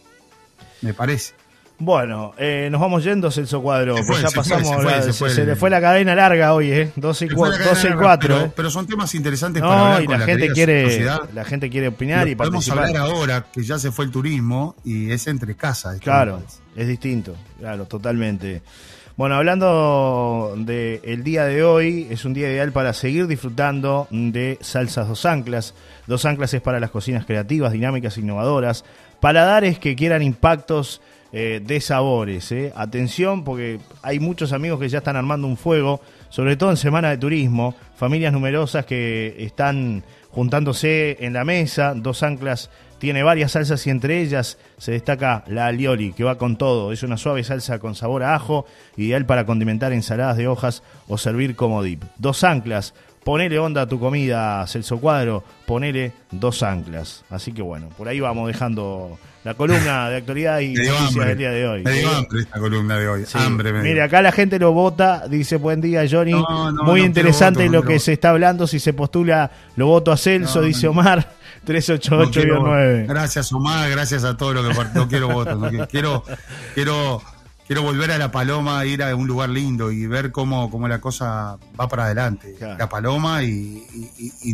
[0.83, 1.35] me parece.
[1.81, 3.97] Bueno, eh, nos vamos yendo, Celso Cuadro.
[3.97, 4.69] ya pasamos,
[5.17, 6.93] se, le fue la cadena larga hoy, ¿eh?
[6.95, 8.37] 12 y, 4.
[8.37, 8.53] ¿eh?
[8.55, 12.35] Pero, son temas interesantes para hablar y la, gente quiere, la gente quiere opinar y
[12.35, 15.99] podemos hablar ahora que ya se fue el turismo y es entre casas.
[16.01, 16.43] Claro,
[16.77, 18.61] es distinto, claro, totalmente.
[19.17, 24.59] Bueno, hablando del el día de hoy, es un día ideal para seguir disfrutando de
[24.61, 25.75] salsas dos anclas.
[26.07, 28.85] Dos anclas es para las cocinas creativas, dinámicas, innovadoras,
[29.21, 31.01] paladares que quieran impactos
[31.33, 32.51] eh, de sabores.
[32.53, 32.73] Eh.
[32.75, 37.11] Atención porque hay muchos amigos que ya están armando un fuego, sobre todo en Semana
[37.11, 42.71] de Turismo, familias numerosas que están juntándose en la mesa, dos anclas
[43.01, 46.93] tiene varias salsas y entre ellas se destaca la alioli, que va con todo.
[46.93, 48.67] Es una suave salsa con sabor a ajo,
[48.97, 52.05] ideal para condimentar ensaladas de hojas o servir como dip.
[52.19, 52.93] Dos anclas,
[53.25, 57.25] ponele onda a tu comida, Celso Cuadro, ponele dos anclas.
[57.31, 61.51] Así que bueno, por ahí vamos dejando la columna de actualidad y noticias del día
[61.51, 61.83] de hoy.
[61.83, 63.25] Me dio hambre esta columna de hoy.
[63.35, 66.35] Hambre Mire, acá la gente lo vota, dice buen día Johnny.
[66.85, 68.67] Muy interesante lo que se está hablando.
[68.67, 71.35] Si se postula, lo voto a Celso, dice Omar.
[71.67, 73.07] 388-9.
[73.07, 75.59] Gracias Omar, gracias a todo lo que no quiero votos.
[75.91, 76.25] quiero,
[76.75, 77.23] quiero
[77.71, 81.01] quiero volver a La Paloma, ir a un lugar lindo y ver cómo, cómo la
[81.01, 82.57] cosa va para adelante.
[82.59, 83.81] La Paloma y,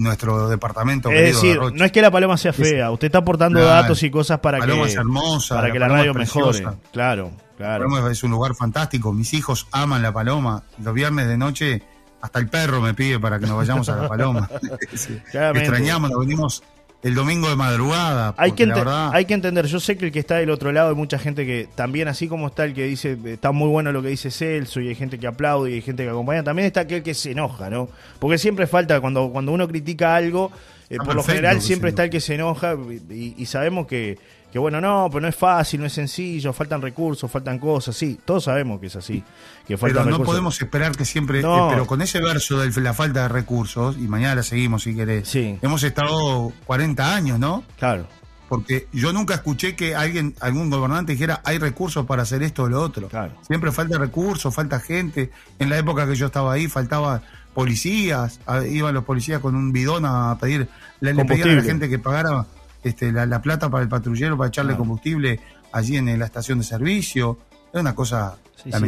[0.00, 1.10] nuestro departamento.
[1.10, 4.40] Es decir, no es que La Paloma sea fea, usted está aportando datos y cosas
[4.40, 6.62] para que, es hermosa, para que la radio mejore.
[6.92, 7.88] Claro, claro.
[7.88, 10.64] La es un lugar fantástico, mis hijos aman La Paloma.
[10.84, 11.82] Los viernes de noche
[12.20, 14.46] hasta el perro me pide para que nos vayamos a La Paloma.
[15.54, 16.62] Extrañamos, nos venimos
[17.06, 18.34] el domingo de madrugada.
[18.36, 18.68] Hay que,
[19.12, 21.46] hay que entender, yo sé que el que está del otro lado hay mucha gente
[21.46, 24.80] que también, así como está el que dice, está muy bueno lo que dice Celso
[24.80, 27.30] y hay gente que aplaude y hay gente que acompaña, también está aquel que se
[27.30, 27.88] enoja, ¿no?
[28.18, 30.50] Porque siempre falta, cuando, cuando uno critica algo,
[30.90, 32.76] eh, por lo general siempre está el que se enoja
[33.08, 34.18] y sabemos que
[34.56, 38.18] que bueno, no, pero no es fácil, no es sencillo, faltan recursos, faltan cosas, sí,
[38.24, 39.22] todos sabemos que es así.
[39.68, 43.24] Que pero no podemos esperar que siempre, eh, pero con ese verso de la falta
[43.24, 47.64] de recursos, y mañana la seguimos si querés, hemos estado 40 años, ¿no?
[47.78, 48.06] Claro.
[48.48, 52.68] Porque yo nunca escuché que alguien, algún gobernante dijera hay recursos para hacer esto o
[52.70, 53.08] lo otro.
[53.08, 53.34] Claro.
[53.46, 55.30] Siempre falta recursos, falta gente.
[55.58, 57.20] En la época que yo estaba ahí faltaba
[57.52, 58.40] policías,
[58.70, 60.66] iban los policías con un bidón a pedir,
[61.00, 62.46] le pedían a la gente que pagara
[62.88, 65.40] este, la, plata para el patrullero para echarle combustible
[65.72, 67.38] allí en, la estación de servicio.
[67.72, 68.36] Es una cosa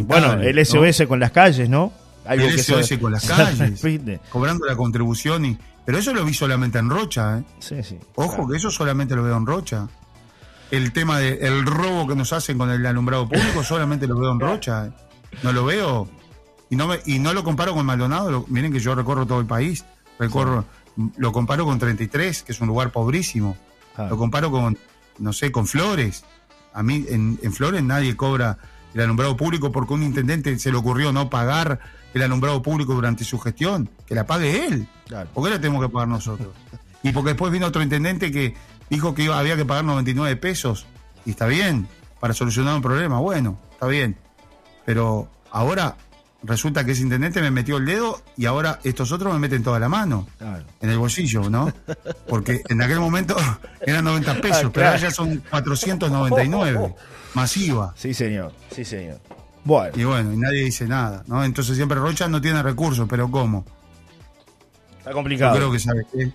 [0.04, 1.92] Bueno, el SOS con las calles, ¿no?
[2.24, 3.80] Algo el SOS con las calles,
[4.30, 5.44] cobrando la contribución.
[5.44, 7.38] y Pero eso lo vi solamente en Rocha.
[7.38, 7.98] ¿eh?
[8.14, 9.88] Ojo que eso solamente lo veo en Rocha.
[10.70, 14.38] El tema del robo que nos hacen con el alumbrado público solamente lo veo en
[14.38, 14.86] Rocha.
[14.86, 14.90] ¿eh?
[15.42, 16.08] No lo veo.
[16.70, 18.44] Y no, me, y no lo comparo con Maldonado.
[18.48, 19.84] miren que yo recorro todo el país.
[20.18, 20.66] Recorro,
[21.16, 23.56] Lo comparo con 33, que es un lugar pobrísimo.
[23.98, 24.78] Lo comparo con,
[25.18, 26.24] no sé, con Flores.
[26.72, 28.58] A mí en, Flores nadie cobra
[28.94, 31.80] el alumbrado público porque un intendente se le ocurrió no pagar
[32.14, 33.88] el alumbrado público durante su gestión.
[34.06, 34.88] Que la pague él.
[35.34, 36.48] ¿Por qué la tenemos que pagar nosotros?
[37.00, 38.56] Y porque después vino otro intendente que
[38.90, 40.84] dijo que había que pagar 99 pesos.
[41.24, 41.86] Y está bien,
[42.18, 43.20] para solucionar un problema.
[43.20, 44.16] Bueno, está bien.
[44.84, 45.96] Pero ahora
[46.42, 49.78] resulta que ese intendente me metió el dedo y ahora estos otros me meten toda
[49.78, 50.26] la mano
[50.80, 51.72] en el bolsillo, ¿no?
[52.28, 53.36] Porque en aquel momento
[53.80, 56.94] eran 90 pesos, ah, pero ahora ya son 499,
[57.34, 57.92] masiva.
[57.96, 59.20] Sí, señor, sí, señor.
[59.64, 59.92] Bueno.
[59.96, 61.44] Y bueno, y nadie dice nada, ¿no?
[61.44, 63.64] Entonces siempre Rocha no tiene recursos, pero ¿cómo?
[64.98, 65.54] Está complicado.
[65.54, 66.32] Yo creo que sabe qué.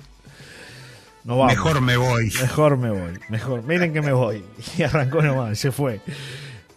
[1.23, 2.31] No Mejor me voy.
[2.41, 3.13] Mejor me voy.
[3.29, 3.63] Mejor.
[3.63, 4.43] Miren que me voy.
[4.77, 6.01] Y arrancó nomás, se fue.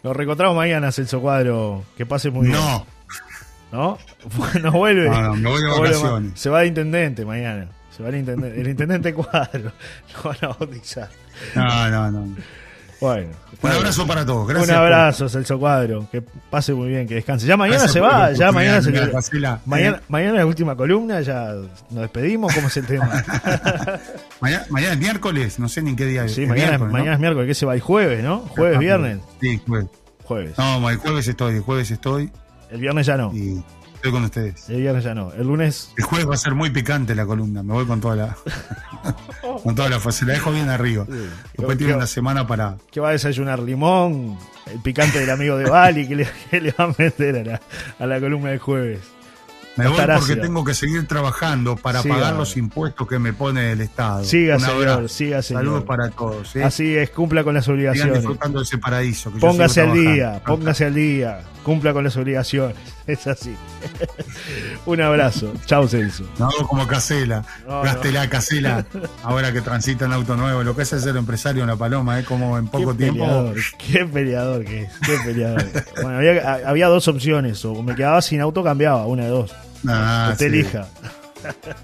[0.03, 1.83] Nos reencontramos mañana, Celso Cuadro.
[1.97, 2.57] Que pase muy bien.
[2.57, 2.85] No.
[3.71, 3.97] ¿No?
[4.35, 5.09] Bueno, vuelve.
[5.09, 6.39] No, no, voy de vacaciones.
[6.39, 7.67] Se va de intendente mañana.
[7.95, 8.61] Se va el intendente.
[8.61, 9.71] El intendente cuadro.
[10.13, 11.09] Lo van a bautizar.
[11.55, 12.35] No, no, no.
[12.99, 13.29] Bueno.
[13.61, 14.47] Un abrazo para todos.
[14.47, 14.69] Gracias.
[14.69, 16.07] Un abrazo, Celso Cuadro.
[16.11, 17.45] Que pase muy bien, que descanse.
[17.45, 18.31] Ya mañana se va.
[18.33, 18.91] Ya mañana se
[19.65, 21.21] mañana, mañana es la última columna.
[21.21, 21.53] Ya
[21.91, 22.53] nos despedimos.
[22.53, 23.05] ¿Cómo es el tema?
[24.41, 25.59] mañana, mañana, es miércoles.
[25.59, 26.33] No sé ni en qué día es.
[26.33, 27.47] Sí, mañana, mañana es miércoles.
[27.47, 27.75] ¿Qué se va?
[27.75, 28.39] ¿El jueves, no?
[28.39, 29.19] ¿Jueves, viernes?
[29.41, 29.89] Sí, jueves.
[30.23, 30.57] Jueves.
[30.57, 31.55] No, el jueves estoy.
[31.55, 32.31] El jueves estoy.
[32.71, 33.31] El viernes ya no.
[33.33, 33.63] Y
[33.95, 34.69] estoy con ustedes.
[34.69, 35.31] El viernes ya no.
[35.33, 35.93] El lunes.
[35.97, 37.63] El jueves va a ser muy picante la columna.
[37.63, 38.37] Me voy con toda la.
[39.63, 40.25] con toda la fuerza.
[40.25, 41.05] La dejo bien arriba.
[41.55, 42.77] Después tiene una semana para.
[42.91, 43.59] ¿Qué va a desayunar?
[43.59, 44.37] ¿Limón?
[44.65, 46.07] ¿El picante del amigo de Bali?
[46.07, 47.61] que le, va a meter a la,
[47.99, 49.16] a la columna del jueves?
[49.77, 53.81] Me voy porque tengo que seguir trabajando para pagar los impuestos que me pone el
[53.81, 54.23] Estado.
[54.23, 55.63] Siga, señor, siga, señor.
[55.63, 56.55] Saludos para todos.
[56.55, 56.63] ¿eh?
[56.63, 58.17] Así es, cumpla con las obligaciones.
[58.17, 59.31] Sigan disfrutando de ese paraíso.
[59.31, 62.75] póngase al día, póngase al día, cumpla con las obligaciones.
[63.07, 63.55] Es así.
[64.85, 65.53] Un abrazo.
[65.65, 66.25] Chao, Celso.
[66.37, 67.41] No como Casela.
[67.65, 68.85] No, Gastela, Casela.
[69.23, 70.61] Ahora que transita en auto nuevo.
[70.61, 72.25] Lo que es ser empresario en La Paloma, ¿eh?
[72.25, 73.53] como en poco tiempo.
[73.77, 74.91] qué peleador que es.
[75.05, 75.63] Qué peleador.
[76.03, 77.63] bueno, había, había dos opciones.
[77.63, 79.05] O me quedaba sin auto, cambiaba.
[79.05, 79.55] Una de dos.
[79.87, 80.87] Ah, Usted elija.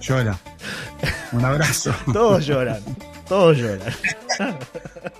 [0.01, 0.37] Llora.
[1.31, 1.93] Un abrazo.
[2.11, 2.81] Todos lloran.
[3.27, 3.93] Todos lloran.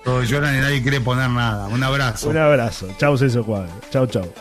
[0.04, 1.68] Todos lloran y nadie quiere poner nada.
[1.68, 2.30] Un abrazo.
[2.30, 2.88] Un abrazo.
[2.98, 3.72] Chau, Celso Cuadro.
[3.92, 4.34] Chau, chau.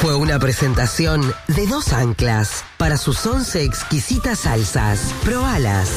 [0.00, 5.00] Fue una presentación de dos anclas para sus once exquisitas salsas.
[5.24, 5.88] Probalas.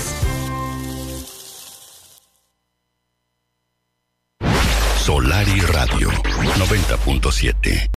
[6.48, 7.88] 90.7